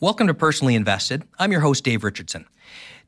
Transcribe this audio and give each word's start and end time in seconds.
Welcome 0.00 0.28
to 0.28 0.34
Personally 0.34 0.76
Invested. 0.76 1.24
I'm 1.40 1.50
your 1.50 1.60
host, 1.60 1.82
Dave 1.82 2.04
Richardson. 2.04 2.46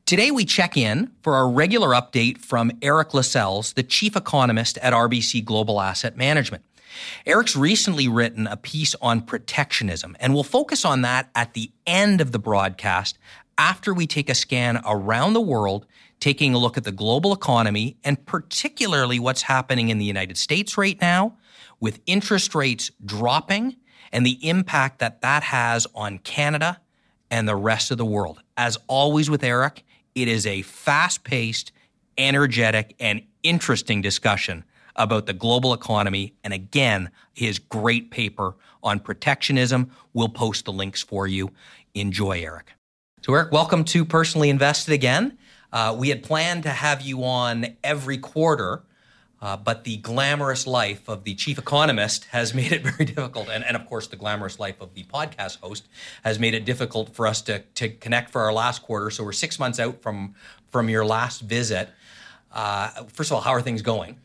Today, 0.05 0.29
we 0.29 0.43
check 0.43 0.75
in 0.75 1.09
for 1.21 1.35
our 1.35 1.49
regular 1.49 1.91
update 1.91 2.39
from 2.39 2.69
Eric 2.81 3.13
Lascelles, 3.13 3.71
the 3.71 3.81
chief 3.81 4.17
economist 4.17 4.77
at 4.79 4.91
RBC 4.91 5.45
Global 5.45 5.79
Asset 5.79 6.17
Management. 6.17 6.65
Eric's 7.25 7.55
recently 7.55 8.09
written 8.09 8.45
a 8.45 8.57
piece 8.57 8.93
on 9.01 9.21
protectionism, 9.21 10.17
and 10.19 10.33
we'll 10.33 10.43
focus 10.43 10.83
on 10.83 11.01
that 11.03 11.29
at 11.33 11.53
the 11.53 11.71
end 11.87 12.19
of 12.19 12.33
the 12.33 12.39
broadcast 12.39 13.17
after 13.57 13.93
we 13.93 14.05
take 14.05 14.29
a 14.29 14.35
scan 14.35 14.81
around 14.85 15.31
the 15.31 15.39
world, 15.39 15.85
taking 16.19 16.53
a 16.53 16.57
look 16.57 16.75
at 16.75 16.83
the 16.83 16.91
global 16.91 17.31
economy 17.31 17.95
and 18.03 18.25
particularly 18.25 19.17
what's 19.17 19.43
happening 19.43 19.87
in 19.87 19.97
the 19.97 20.03
United 20.03 20.37
States 20.37 20.77
right 20.77 20.99
now 20.99 21.37
with 21.79 22.01
interest 22.05 22.53
rates 22.53 22.91
dropping 23.05 23.77
and 24.11 24.25
the 24.25 24.45
impact 24.45 24.99
that 24.99 25.21
that 25.21 25.43
has 25.43 25.87
on 25.95 26.17
Canada 26.19 26.80
and 27.31 27.47
the 27.47 27.55
rest 27.55 27.89
of 27.89 27.97
the 27.97 28.05
world. 28.05 28.43
As 28.57 28.77
always 28.87 29.29
with 29.29 29.43
Eric, 29.43 29.83
it 30.13 30.27
is 30.27 30.45
a 30.45 30.61
fast 30.61 31.23
paced, 31.23 31.71
energetic, 32.17 32.93
and 32.99 33.23
interesting 33.41 34.01
discussion 34.01 34.65
about 34.97 35.25
the 35.25 35.33
global 35.33 35.73
economy. 35.73 36.33
And 36.43 36.53
again, 36.53 37.09
his 37.33 37.57
great 37.57 38.11
paper 38.11 38.55
on 38.83 38.99
protectionism. 38.99 39.89
We'll 40.13 40.29
post 40.29 40.65
the 40.65 40.73
links 40.73 41.01
for 41.01 41.25
you. 41.25 41.51
Enjoy, 41.95 42.41
Eric. 42.43 42.73
So, 43.21 43.33
Eric, 43.33 43.51
welcome 43.51 43.85
to 43.85 44.03
Personally 44.03 44.49
Invested 44.49 44.93
again. 44.93 45.37
Uh, 45.71 45.95
we 45.97 46.09
had 46.09 46.23
planned 46.23 46.63
to 46.63 46.69
have 46.69 47.01
you 47.01 47.23
on 47.23 47.77
every 47.83 48.17
quarter 48.17 48.83
uh, 49.41 49.57
but 49.57 49.83
the 49.83 49.97
glamorous 49.97 50.67
life 50.67 51.09
of 51.09 51.23
the 51.23 51.33
chief 51.33 51.57
economist 51.57 52.25
has 52.25 52.53
made 52.59 52.71
it 52.71 52.83
very 52.83 53.05
difficult. 53.05 53.49
And, 53.49 53.63
and 53.63 53.75
of 53.75 53.85
course, 53.85 54.07
the 54.07 54.15
glamorous 54.15 54.59
life 54.59 54.79
of 54.79 54.93
the 54.93 55.03
podcast 55.03 55.59
host 55.59 55.87
has 56.23 56.39
made 56.39 56.53
it 56.53 56.65
difficult 56.65 57.15
for 57.15 57.25
us 57.25 57.41
to, 57.43 57.59
to 57.59 57.89
connect 57.89 58.31
for 58.31 58.41
our 58.41 58.53
last 58.53 58.83
quarter. 58.83 59.09
So 59.09 59.23
we're 59.23 59.31
six 59.31 59.59
months 59.59 59.79
out 59.79 60.01
from, 60.01 60.35
from 60.71 60.89
your 60.89 61.05
last 61.05 61.41
visit. 61.41 61.89
Uh, 62.51 62.89
first 63.07 63.31
of 63.31 63.35
all, 63.35 63.41
how 63.41 63.51
are 63.51 63.61
things 63.61 63.81
going? 63.81 64.19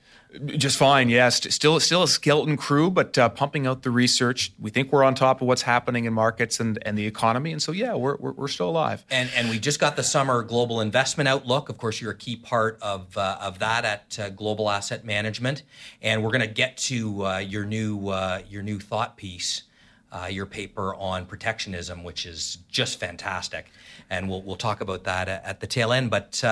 Just 0.45 0.77
fine, 0.77 1.09
yes. 1.09 1.55
Still, 1.55 1.79
still 1.81 2.03
a 2.03 2.09
skeleton 2.09 2.57
crew, 2.57 2.91
but 2.91 3.17
uh, 3.17 3.29
pumping 3.29 3.67
out 3.67 3.83
the 3.83 3.91
research. 3.91 4.53
We 4.59 4.71
think 4.71 4.93
we're 4.93 5.05
on 5.05 5.15
top 5.15 5.41
of 5.41 5.47
what's 5.47 5.63
happening 5.63 6.05
in 6.05 6.13
markets 6.13 6.61
and, 6.61 6.79
and 6.83 6.99
the 6.99 7.07
economy, 7.07 7.53
and 7.53 7.63
so 7.63 7.73
yeah, 7.73 7.95
we're, 7.95 8.17
we're, 8.17 8.33
we're 8.33 8.49
still 8.49 8.69
alive. 8.69 9.05
And 9.11 9.31
and 9.35 9.49
we 9.49 9.59
just 9.59 9.81
got 9.81 9.97
the 9.97 10.03
summer 10.03 10.43
global 10.43 10.81
investment 10.81 11.29
outlook. 11.29 11.69
Of 11.69 11.79
course, 11.79 12.01
you're 12.01 12.11
a 12.11 12.17
key 12.17 12.37
part 12.37 12.77
of 12.83 13.17
uh, 13.17 13.39
of 13.41 13.61
that 13.61 13.85
at 13.85 14.19
uh, 14.19 14.31
Global 14.31 14.69
Asset 14.69 15.05
Management, 15.05 15.63
and 16.03 16.23
we're 16.23 16.33
going 16.33 16.47
to 16.47 16.55
get 16.55 16.77
to 16.79 17.25
uh, 17.25 17.39
your 17.39 17.65
new 17.65 18.09
uh, 18.09 18.43
your 18.49 18.63
new 18.63 18.79
thought 18.79 19.17
piece. 19.17 19.63
Uh, 20.13 20.27
your 20.27 20.47
paper 20.47 20.95
on 20.95 21.27
protectionism, 21.27 22.05
which 22.05 22.27
is 22.27 22.59
just 22.71 23.01
fantastic, 23.01 23.67
and 24.09 24.29
we'll 24.29 24.41
we'll 24.43 24.57
talk 24.57 24.81
about 24.81 25.05
that 25.05 25.29
at 25.29 25.61
the 25.61 25.67
tail 25.67 25.93
end. 25.93 26.11
But 26.11 26.43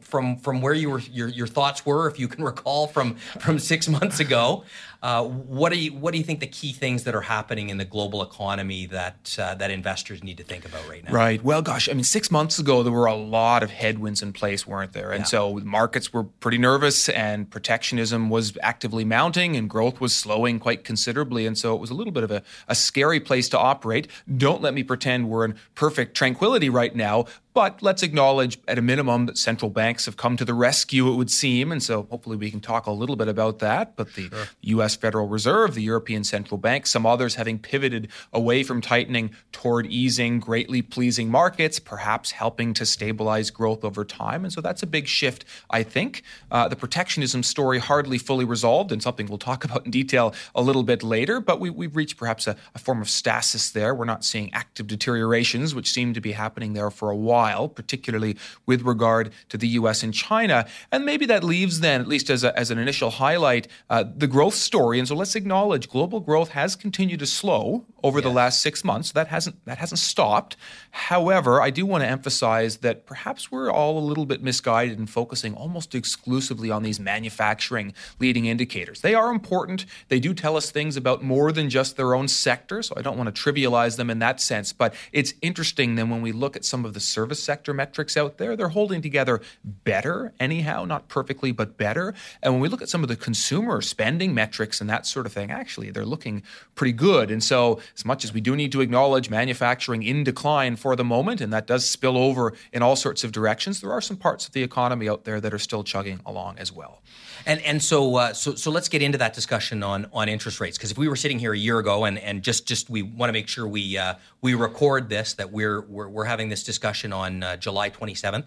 from 0.00 0.36
from 0.36 0.60
where 0.60 0.74
you 0.74 0.90
were 0.90 1.00
your, 1.00 1.28
your 1.28 1.46
thoughts 1.46 1.84
were, 1.84 2.08
if 2.08 2.18
you 2.18 2.28
can 2.28 2.44
recall 2.44 2.86
from 2.86 3.16
from 3.40 3.58
six 3.58 3.88
months 3.88 4.20
ago. 4.20 4.64
Uh, 5.04 5.22
what 5.22 5.70
do 5.70 5.78
you 5.78 5.92
what 5.92 6.12
do 6.12 6.18
you 6.18 6.24
think 6.24 6.40
the 6.40 6.46
key 6.46 6.72
things 6.72 7.04
that 7.04 7.14
are 7.14 7.20
happening 7.20 7.68
in 7.68 7.76
the 7.76 7.84
global 7.84 8.22
economy 8.22 8.86
that 8.86 9.36
uh, 9.38 9.54
that 9.56 9.70
investors 9.70 10.24
need 10.24 10.38
to 10.38 10.42
think 10.42 10.64
about 10.64 10.88
right 10.88 11.04
now? 11.04 11.12
Right. 11.12 11.44
Well, 11.44 11.60
gosh, 11.60 11.90
I 11.90 11.92
mean, 11.92 12.04
six 12.04 12.30
months 12.30 12.58
ago 12.58 12.82
there 12.82 12.90
were 12.90 13.04
a 13.04 13.14
lot 13.14 13.62
of 13.62 13.70
headwinds 13.70 14.22
in 14.22 14.32
place, 14.32 14.66
weren't 14.66 14.94
there? 14.94 15.12
And 15.12 15.20
yeah. 15.20 15.26
so 15.26 15.56
markets 15.58 16.10
were 16.10 16.24
pretty 16.24 16.56
nervous, 16.56 17.10
and 17.10 17.50
protectionism 17.50 18.30
was 18.30 18.56
actively 18.62 19.04
mounting, 19.04 19.56
and 19.56 19.68
growth 19.68 20.00
was 20.00 20.16
slowing 20.16 20.58
quite 20.58 20.84
considerably. 20.84 21.44
And 21.46 21.58
so 21.58 21.74
it 21.74 21.82
was 21.82 21.90
a 21.90 21.94
little 21.94 22.10
bit 22.10 22.24
of 22.24 22.30
a, 22.30 22.42
a 22.66 22.74
scary 22.74 23.20
place 23.20 23.50
to 23.50 23.58
operate. 23.58 24.08
Don't 24.34 24.62
let 24.62 24.72
me 24.72 24.82
pretend 24.82 25.28
we're 25.28 25.44
in 25.44 25.56
perfect 25.74 26.16
tranquility 26.16 26.70
right 26.70 26.96
now, 26.96 27.26
but 27.54 27.82
let's 27.82 28.02
acknowledge, 28.02 28.58
at 28.66 28.78
a 28.78 28.82
minimum, 28.82 29.26
that 29.26 29.38
central 29.38 29.70
banks 29.70 30.06
have 30.06 30.16
come 30.16 30.36
to 30.36 30.44
the 30.44 30.52
rescue, 30.52 31.10
it 31.12 31.14
would 31.14 31.30
seem. 31.30 31.70
And 31.70 31.80
so 31.80 32.08
hopefully 32.10 32.36
we 32.36 32.50
can 32.50 32.60
talk 32.60 32.86
a 32.86 32.90
little 32.90 33.14
bit 33.14 33.28
about 33.28 33.60
that. 33.60 33.94
But 33.94 34.12
the 34.14 34.28
sure. 34.28 34.46
U.S. 34.62 34.93
Federal 34.96 35.28
Reserve, 35.28 35.74
the 35.74 35.82
European 35.82 36.24
Central 36.24 36.58
Bank, 36.58 36.86
some 36.86 37.06
others 37.06 37.36
having 37.36 37.58
pivoted 37.58 38.08
away 38.32 38.62
from 38.62 38.80
tightening 38.80 39.30
toward 39.52 39.86
easing, 39.86 40.40
greatly 40.40 40.82
pleasing 40.82 41.30
markets, 41.30 41.78
perhaps 41.78 42.32
helping 42.32 42.74
to 42.74 42.84
stabilize 42.84 43.50
growth 43.50 43.84
over 43.84 44.04
time. 44.04 44.44
And 44.44 44.52
so 44.52 44.60
that's 44.60 44.82
a 44.82 44.86
big 44.86 45.06
shift, 45.06 45.44
I 45.70 45.82
think. 45.82 46.22
Uh, 46.50 46.68
the 46.68 46.76
protectionism 46.76 47.42
story 47.42 47.78
hardly 47.78 48.18
fully 48.18 48.44
resolved, 48.44 48.92
and 48.92 49.02
something 49.02 49.26
we'll 49.26 49.38
talk 49.38 49.64
about 49.66 49.84
in 49.84 49.90
detail 49.90 50.34
a 50.54 50.62
little 50.62 50.82
bit 50.82 51.02
later. 51.02 51.40
But 51.40 51.60
we, 51.60 51.68
have 51.86 51.96
reached 51.96 52.16
perhaps 52.16 52.46
a, 52.46 52.56
a 52.74 52.78
form 52.78 53.00
of 53.00 53.08
stasis 53.08 53.70
there. 53.70 53.94
We're 53.94 54.04
not 54.04 54.24
seeing 54.24 54.52
active 54.52 54.86
deteriorations, 54.86 55.74
which 55.74 55.90
seem 55.90 56.14
to 56.14 56.20
be 56.20 56.32
happening 56.32 56.72
there 56.72 56.90
for 56.90 57.10
a 57.10 57.16
while 57.16 57.54
while, 57.54 57.68
particularly 57.68 58.36
with 58.64 58.82
regard 58.82 59.32
to 59.48 59.56
the 59.58 59.68
US 59.80 60.02
and 60.02 60.12
China. 60.14 60.66
And 60.92 61.04
maybe 61.04 61.26
that 61.26 61.42
leaves 61.42 61.80
then, 61.80 62.00
at 62.00 62.08
least 62.08 62.30
as, 62.30 62.44
a, 62.44 62.56
as 62.58 62.70
an 62.70 62.78
initial 62.78 63.10
highlight, 63.10 63.68
uh, 63.90 64.04
the 64.22 64.26
growth 64.26 64.54
story. 64.54 64.83
And 64.92 65.08
so 65.08 65.14
let's 65.14 65.34
acknowledge 65.34 65.88
global 65.88 66.20
growth 66.20 66.50
has 66.50 66.76
continued 66.76 67.20
to 67.20 67.26
slow 67.26 67.86
over 68.02 68.18
yes. 68.18 68.24
the 68.24 68.30
last 68.30 68.62
six 68.62 68.84
months. 68.84 69.12
That 69.12 69.28
hasn't 69.28 69.64
that 69.64 69.78
hasn't 69.78 69.98
stopped. 69.98 70.56
However, 70.90 71.62
I 71.62 71.70
do 71.70 71.86
want 71.86 72.02
to 72.02 72.08
emphasize 72.08 72.78
that 72.78 73.06
perhaps 73.06 73.50
we're 73.50 73.70
all 73.70 73.98
a 73.98 74.00
little 74.00 74.26
bit 74.26 74.42
misguided 74.42 74.98
in 74.98 75.06
focusing 75.06 75.54
almost 75.54 75.94
exclusively 75.94 76.70
on 76.70 76.82
these 76.82 77.00
manufacturing 77.00 77.94
leading 78.20 78.46
indicators. 78.46 79.00
They 79.00 79.14
are 79.14 79.30
important. 79.30 79.86
They 80.08 80.20
do 80.20 80.34
tell 80.34 80.56
us 80.56 80.70
things 80.70 80.96
about 80.96 81.22
more 81.22 81.52
than 81.52 81.70
just 81.70 81.96
their 81.96 82.14
own 82.14 82.28
sector. 82.28 82.82
So 82.82 82.94
I 82.96 83.02
don't 83.02 83.16
want 83.16 83.34
to 83.34 83.42
trivialize 83.42 83.96
them 83.96 84.10
in 84.10 84.18
that 84.18 84.40
sense. 84.40 84.72
But 84.72 84.94
it's 85.12 85.34
interesting 85.42 85.94
then 85.94 86.10
when 86.10 86.22
we 86.22 86.32
look 86.32 86.56
at 86.56 86.64
some 86.64 86.84
of 86.84 86.94
the 86.94 87.00
service 87.00 87.42
sector 87.42 87.72
metrics 87.72 88.16
out 88.16 88.38
there, 88.38 88.56
they're 88.56 88.68
holding 88.68 89.02
together 89.02 89.40
better, 89.64 90.32
anyhow, 90.40 90.84
not 90.84 91.08
perfectly, 91.08 91.52
but 91.52 91.76
better. 91.76 92.14
And 92.42 92.54
when 92.54 92.60
we 92.60 92.68
look 92.68 92.82
at 92.82 92.88
some 92.88 93.02
of 93.02 93.08
the 93.08 93.16
consumer 93.16 93.80
spending 93.80 94.34
metrics 94.34 94.63
and 94.80 94.88
that 94.90 95.06
sort 95.06 95.26
of 95.26 95.32
thing, 95.32 95.50
actually, 95.50 95.90
they're 95.90 96.04
looking 96.04 96.42
pretty 96.74 96.92
good. 96.92 97.30
And 97.30 97.42
so, 97.42 97.80
as 97.96 98.04
much 98.04 98.24
as 98.24 98.32
we 98.32 98.40
do 98.40 98.56
need 98.56 98.72
to 98.72 98.80
acknowledge 98.80 99.30
manufacturing 99.30 100.02
in 100.02 100.24
decline 100.24 100.76
for 100.76 100.96
the 100.96 101.04
moment, 101.04 101.40
and 101.40 101.52
that 101.52 101.66
does 101.66 101.88
spill 101.88 102.16
over 102.16 102.54
in 102.72 102.82
all 102.82 102.96
sorts 102.96 103.24
of 103.24 103.32
directions, 103.32 103.80
there 103.80 103.92
are 103.92 104.00
some 104.00 104.16
parts 104.16 104.46
of 104.46 104.52
the 104.52 104.62
economy 104.62 105.08
out 105.08 105.24
there 105.24 105.40
that 105.40 105.52
are 105.52 105.58
still 105.58 105.84
chugging 105.84 106.20
along 106.26 106.58
as 106.58 106.72
well. 106.72 107.02
And 107.46 107.60
and 107.60 107.82
so 107.82 108.16
uh, 108.16 108.32
so 108.32 108.54
so 108.54 108.70
let's 108.70 108.88
get 108.88 109.02
into 109.02 109.18
that 109.18 109.34
discussion 109.34 109.82
on 109.82 110.06
on 110.12 110.28
interest 110.28 110.60
rates 110.60 110.78
because 110.78 110.90
if 110.90 110.96
we 110.96 111.08
were 111.08 111.16
sitting 111.16 111.38
here 111.38 111.52
a 111.52 111.58
year 111.58 111.78
ago 111.78 112.04
and 112.04 112.18
and 112.18 112.42
just 112.42 112.66
just 112.66 112.88
we 112.88 113.02
want 113.02 113.28
to 113.28 113.34
make 113.34 113.48
sure 113.48 113.66
we 113.66 113.98
uh, 113.98 114.14
we 114.40 114.54
record 114.54 115.10
this 115.10 115.34
that 115.34 115.52
we're 115.52 115.82
we're, 115.82 116.08
we're 116.08 116.24
having 116.24 116.48
this 116.48 116.62
discussion 116.62 117.12
on 117.12 117.42
uh, 117.42 117.56
July 117.56 117.90
27th, 117.90 118.46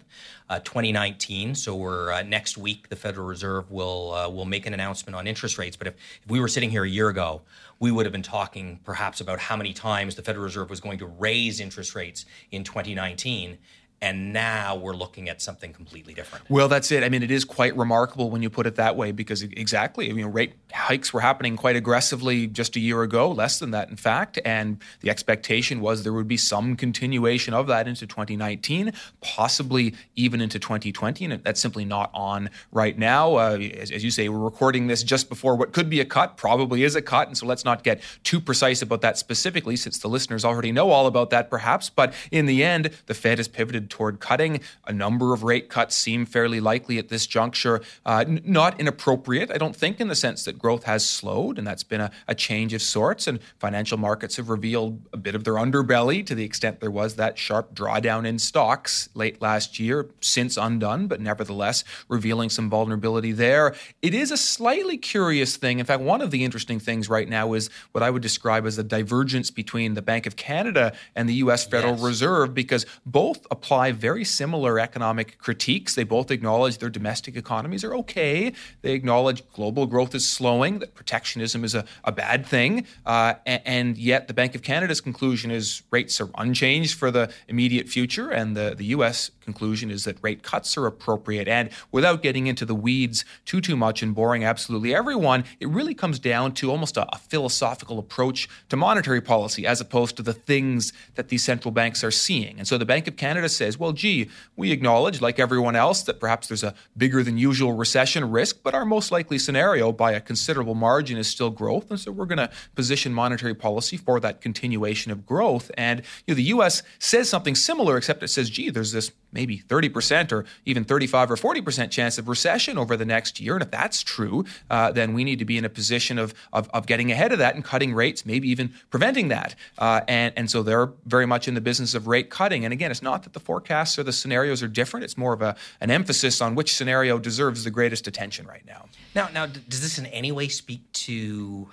uh, 0.50 0.58
2019. 0.60 1.54
So 1.54 1.76
we're 1.76 2.10
uh, 2.10 2.22
next 2.22 2.58
week 2.58 2.88
the 2.88 2.96
Federal 2.96 3.26
Reserve 3.26 3.70
will 3.70 4.12
uh, 4.12 4.28
will 4.28 4.46
make 4.46 4.66
an 4.66 4.74
announcement 4.74 5.14
on 5.14 5.28
interest 5.28 5.58
rates. 5.58 5.76
But 5.76 5.88
if, 5.88 5.94
if 6.22 6.30
we 6.30 6.40
were 6.40 6.48
sitting 6.48 6.70
here 6.70 6.84
a 6.84 6.88
year 6.88 7.08
ago, 7.08 7.42
we 7.80 7.92
would 7.92 8.06
have 8.06 8.12
been 8.12 8.22
talking 8.22 8.80
perhaps 8.84 9.20
about 9.20 9.38
how 9.38 9.56
many 9.56 9.72
times 9.72 10.14
the 10.14 10.22
Federal 10.22 10.44
Reserve 10.44 10.70
was 10.70 10.80
going 10.80 10.98
to 10.98 11.06
raise 11.06 11.60
interest 11.60 11.94
rates 11.94 12.24
in 12.50 12.64
2019 12.64 13.58
and 14.00 14.32
now 14.32 14.76
we're 14.76 14.94
looking 14.94 15.28
at 15.28 15.42
something 15.42 15.72
completely 15.72 16.14
different. 16.14 16.48
Well, 16.48 16.68
that's 16.68 16.92
it. 16.92 17.02
I 17.02 17.08
mean, 17.08 17.22
it 17.22 17.30
is 17.30 17.44
quite 17.44 17.76
remarkable 17.76 18.30
when 18.30 18.42
you 18.42 18.50
put 18.50 18.66
it 18.66 18.76
that 18.76 18.96
way 18.96 19.10
because 19.10 19.42
exactly, 19.42 20.08
I 20.08 20.12
mean, 20.12 20.26
rate 20.26 20.54
hikes 20.72 21.12
were 21.12 21.20
happening 21.20 21.56
quite 21.56 21.74
aggressively 21.74 22.46
just 22.46 22.76
a 22.76 22.80
year 22.80 23.02
ago, 23.02 23.30
less 23.30 23.58
than 23.58 23.72
that, 23.72 23.88
in 23.88 23.96
fact, 23.96 24.38
and 24.44 24.78
the 25.00 25.10
expectation 25.10 25.80
was 25.80 26.04
there 26.04 26.12
would 26.12 26.28
be 26.28 26.36
some 26.36 26.76
continuation 26.76 27.54
of 27.54 27.66
that 27.66 27.88
into 27.88 28.06
2019, 28.06 28.92
possibly 29.20 29.94
even 30.14 30.40
into 30.40 30.58
2020, 30.58 31.24
and 31.24 31.42
that's 31.42 31.60
simply 31.60 31.84
not 31.84 32.10
on 32.14 32.50
right 32.70 32.98
now. 32.98 33.34
Uh, 33.34 33.58
as, 33.58 33.90
as 33.90 34.04
you 34.04 34.10
say, 34.10 34.28
we're 34.28 34.38
recording 34.38 34.86
this 34.86 35.02
just 35.02 35.28
before 35.28 35.56
what 35.56 35.72
could 35.72 35.90
be 35.90 36.00
a 36.00 36.04
cut, 36.04 36.36
probably 36.36 36.84
is 36.84 36.94
a 36.94 37.02
cut, 37.02 37.26
and 37.26 37.36
so 37.36 37.46
let's 37.46 37.64
not 37.64 37.82
get 37.82 38.00
too 38.22 38.40
precise 38.40 38.80
about 38.80 39.00
that 39.00 39.18
specifically, 39.18 39.74
since 39.74 39.98
the 39.98 40.08
listeners 40.08 40.44
already 40.44 40.70
know 40.70 40.90
all 40.90 41.06
about 41.06 41.30
that, 41.30 41.50
perhaps. 41.50 41.90
But 41.90 42.14
in 42.30 42.46
the 42.46 42.62
end, 42.62 42.90
the 43.06 43.14
Fed 43.14 43.38
has 43.38 43.48
pivoted 43.48 43.87
toward 43.88 44.20
cutting. 44.20 44.60
A 44.86 44.92
number 44.92 45.32
of 45.32 45.42
rate 45.42 45.68
cuts 45.68 45.96
seem 45.96 46.26
fairly 46.26 46.60
likely 46.60 46.98
at 46.98 47.08
this 47.08 47.26
juncture. 47.26 47.80
Uh, 48.04 48.24
n- 48.26 48.40
not 48.44 48.78
inappropriate, 48.80 49.50
I 49.50 49.58
don't 49.58 49.76
think, 49.76 50.00
in 50.00 50.08
the 50.08 50.14
sense 50.14 50.44
that 50.44 50.58
growth 50.58 50.84
has 50.84 51.08
slowed, 51.08 51.58
and 51.58 51.66
that's 51.66 51.82
been 51.82 52.00
a, 52.00 52.10
a 52.26 52.34
change 52.34 52.74
of 52.74 52.82
sorts. 52.82 53.26
And 53.26 53.40
financial 53.58 53.98
markets 53.98 54.36
have 54.36 54.48
revealed 54.48 55.00
a 55.12 55.16
bit 55.16 55.34
of 55.34 55.44
their 55.44 55.54
underbelly 55.54 56.24
to 56.26 56.34
the 56.34 56.44
extent 56.44 56.80
there 56.80 56.90
was 56.90 57.16
that 57.16 57.38
sharp 57.38 57.74
drawdown 57.74 58.26
in 58.26 58.38
stocks 58.38 59.08
late 59.14 59.40
last 59.40 59.78
year, 59.78 60.08
since 60.20 60.56
undone, 60.56 61.06
but 61.06 61.20
nevertheless 61.20 61.84
revealing 62.08 62.50
some 62.50 62.68
vulnerability 62.68 63.32
there. 63.32 63.74
It 64.02 64.14
is 64.14 64.30
a 64.30 64.36
slightly 64.36 64.98
curious 64.98 65.56
thing. 65.56 65.78
In 65.78 65.86
fact, 65.86 66.02
one 66.02 66.20
of 66.20 66.30
the 66.30 66.44
interesting 66.44 66.78
things 66.80 67.08
right 67.08 67.28
now 67.28 67.52
is 67.54 67.70
what 67.92 68.02
I 68.02 68.10
would 68.10 68.22
describe 68.22 68.66
as 68.66 68.78
a 68.78 68.82
divergence 68.82 69.50
between 69.50 69.94
the 69.94 70.02
Bank 70.02 70.26
of 70.26 70.36
Canada 70.36 70.92
and 71.14 71.28
the 71.28 71.34
U.S. 71.34 71.64
Federal 71.66 71.94
yes. 71.94 72.02
Reserve, 72.02 72.54
because 72.54 72.86
both 73.06 73.46
apply 73.50 73.77
very 73.92 74.24
similar 74.24 74.78
economic 74.78 75.38
critiques. 75.38 75.94
They 75.94 76.04
both 76.04 76.30
acknowledge 76.30 76.78
their 76.78 76.90
domestic 76.90 77.36
economies 77.36 77.84
are 77.84 77.94
okay. 77.96 78.52
They 78.82 78.92
acknowledge 78.92 79.42
global 79.52 79.86
growth 79.86 80.14
is 80.14 80.28
slowing, 80.28 80.80
that 80.80 80.94
protectionism 80.94 81.64
is 81.64 81.74
a, 81.74 81.84
a 82.04 82.12
bad 82.12 82.44
thing. 82.44 82.86
Uh, 83.06 83.34
and, 83.46 83.62
and, 83.64 83.98
yet, 83.98 84.28
the 84.28 84.34
Bank 84.34 84.54
of 84.54 84.62
Canada's 84.62 85.00
conclusion 85.00 85.50
is 85.50 85.82
rates 85.90 86.20
are 86.20 86.28
unchanged 86.36 86.98
for 86.98 87.10
the 87.10 87.32
immediate 87.48 87.88
future, 87.88 88.30
and 88.30 88.56
the, 88.56 88.74
the 88.76 88.86
U.S. 88.86 89.30
conclusion 89.48 89.90
is 89.90 90.04
that 90.04 90.18
rate 90.20 90.42
cuts 90.42 90.76
are 90.76 90.84
appropriate. 90.84 91.48
And 91.48 91.70
without 91.90 92.22
getting 92.22 92.48
into 92.48 92.66
the 92.66 92.74
weeds 92.74 93.24
too, 93.46 93.62
too 93.62 93.76
much 93.76 94.02
and 94.02 94.14
boring 94.14 94.44
absolutely 94.44 94.94
everyone, 94.94 95.44
it 95.58 95.68
really 95.68 95.94
comes 95.94 96.18
down 96.18 96.52
to 96.52 96.70
almost 96.70 96.98
a, 96.98 97.06
a 97.14 97.18
philosophical 97.18 97.98
approach 97.98 98.46
to 98.68 98.76
monetary 98.76 99.22
policy 99.22 99.66
as 99.66 99.80
opposed 99.80 100.16
to 100.16 100.22
the 100.22 100.34
things 100.34 100.92
that 101.14 101.28
these 101.28 101.42
central 101.42 101.72
banks 101.72 102.04
are 102.04 102.10
seeing. 102.10 102.58
And 102.58 102.68
so 102.68 102.76
the 102.76 102.84
Bank 102.84 103.08
of 103.08 103.16
Canada 103.16 103.48
says, 103.48 103.78
well, 103.78 103.92
gee, 103.92 104.28
we 104.54 104.70
acknowledge, 104.70 105.22
like 105.22 105.38
everyone 105.38 105.76
else, 105.76 106.02
that 106.02 106.20
perhaps 106.20 106.48
there's 106.48 106.62
a 106.62 106.74
bigger 106.94 107.22
than 107.22 107.38
usual 107.38 107.72
recession 107.72 108.30
risk, 108.30 108.58
but 108.62 108.74
our 108.74 108.84
most 108.84 109.10
likely 109.10 109.38
scenario 109.38 109.92
by 109.92 110.12
a 110.12 110.20
considerable 110.20 110.74
margin 110.74 111.16
is 111.16 111.26
still 111.26 111.50
growth. 111.50 111.90
And 111.90 111.98
so 111.98 112.12
we're 112.12 112.26
going 112.26 112.44
to 112.46 112.50
position 112.74 113.14
monetary 113.14 113.54
policy 113.54 113.96
for 113.96 114.20
that 114.20 114.42
continuation 114.42 115.10
of 115.10 115.24
growth. 115.24 115.70
And 115.78 116.02
you 116.26 116.34
know, 116.34 116.36
the 116.36 116.50
US 116.56 116.82
says 116.98 117.30
something 117.30 117.54
similar, 117.54 117.96
except 117.96 118.22
it 118.22 118.28
says, 118.28 118.50
gee, 118.50 118.68
there's 118.68 118.92
this 118.92 119.10
maybe 119.32 119.58
30% 119.58 120.32
or 120.32 120.44
even 120.64 120.84
35 120.84 121.30
or 121.30 121.36
40% 121.36 121.90
chance 121.90 122.18
of 122.18 122.28
recession 122.28 122.78
over 122.78 122.96
the 122.96 123.04
next 123.04 123.40
year. 123.40 123.54
And 123.54 123.62
if 123.62 123.70
that's 123.70 124.02
true, 124.02 124.44
uh, 124.70 124.92
then 124.92 125.12
we 125.12 125.24
need 125.24 125.38
to 125.38 125.44
be 125.44 125.58
in 125.58 125.64
a 125.64 125.68
position 125.68 126.18
of, 126.18 126.34
of, 126.52 126.68
of, 126.70 126.86
getting 126.86 127.12
ahead 127.12 127.32
of 127.32 127.38
that 127.38 127.54
and 127.54 127.64
cutting 127.64 127.94
rates, 127.94 128.24
maybe 128.24 128.48
even 128.48 128.72
preventing 128.90 129.28
that. 129.28 129.54
Uh, 129.76 130.00
and, 130.08 130.32
and 130.36 130.50
so 130.50 130.62
they're 130.62 130.90
very 131.06 131.26
much 131.26 131.48
in 131.48 131.54
the 131.54 131.60
business 131.60 131.94
of 131.94 132.06
rate 132.06 132.30
cutting. 132.30 132.64
And 132.64 132.72
again, 132.72 132.90
it's 132.90 133.02
not 133.02 133.24
that 133.24 133.34
the 133.34 133.40
forecasts 133.40 133.98
or 133.98 134.02
the 134.02 134.12
scenarios 134.12 134.62
are 134.62 134.68
different. 134.68 135.04
It's 135.04 135.18
more 135.18 135.34
of 135.34 135.42
a, 135.42 135.56
an 135.80 135.90
emphasis 135.90 136.40
on 136.40 136.54
which 136.54 136.74
scenario 136.74 137.18
deserves 137.18 137.64
the 137.64 137.70
greatest 137.70 138.06
attention 138.06 138.46
right 138.46 138.64
now. 138.66 138.86
Now, 139.14 139.28
now 139.32 139.46
does 139.46 139.82
this 139.82 139.98
in 139.98 140.06
any 140.06 140.32
way 140.32 140.48
speak 140.48 140.90
to 140.92 141.68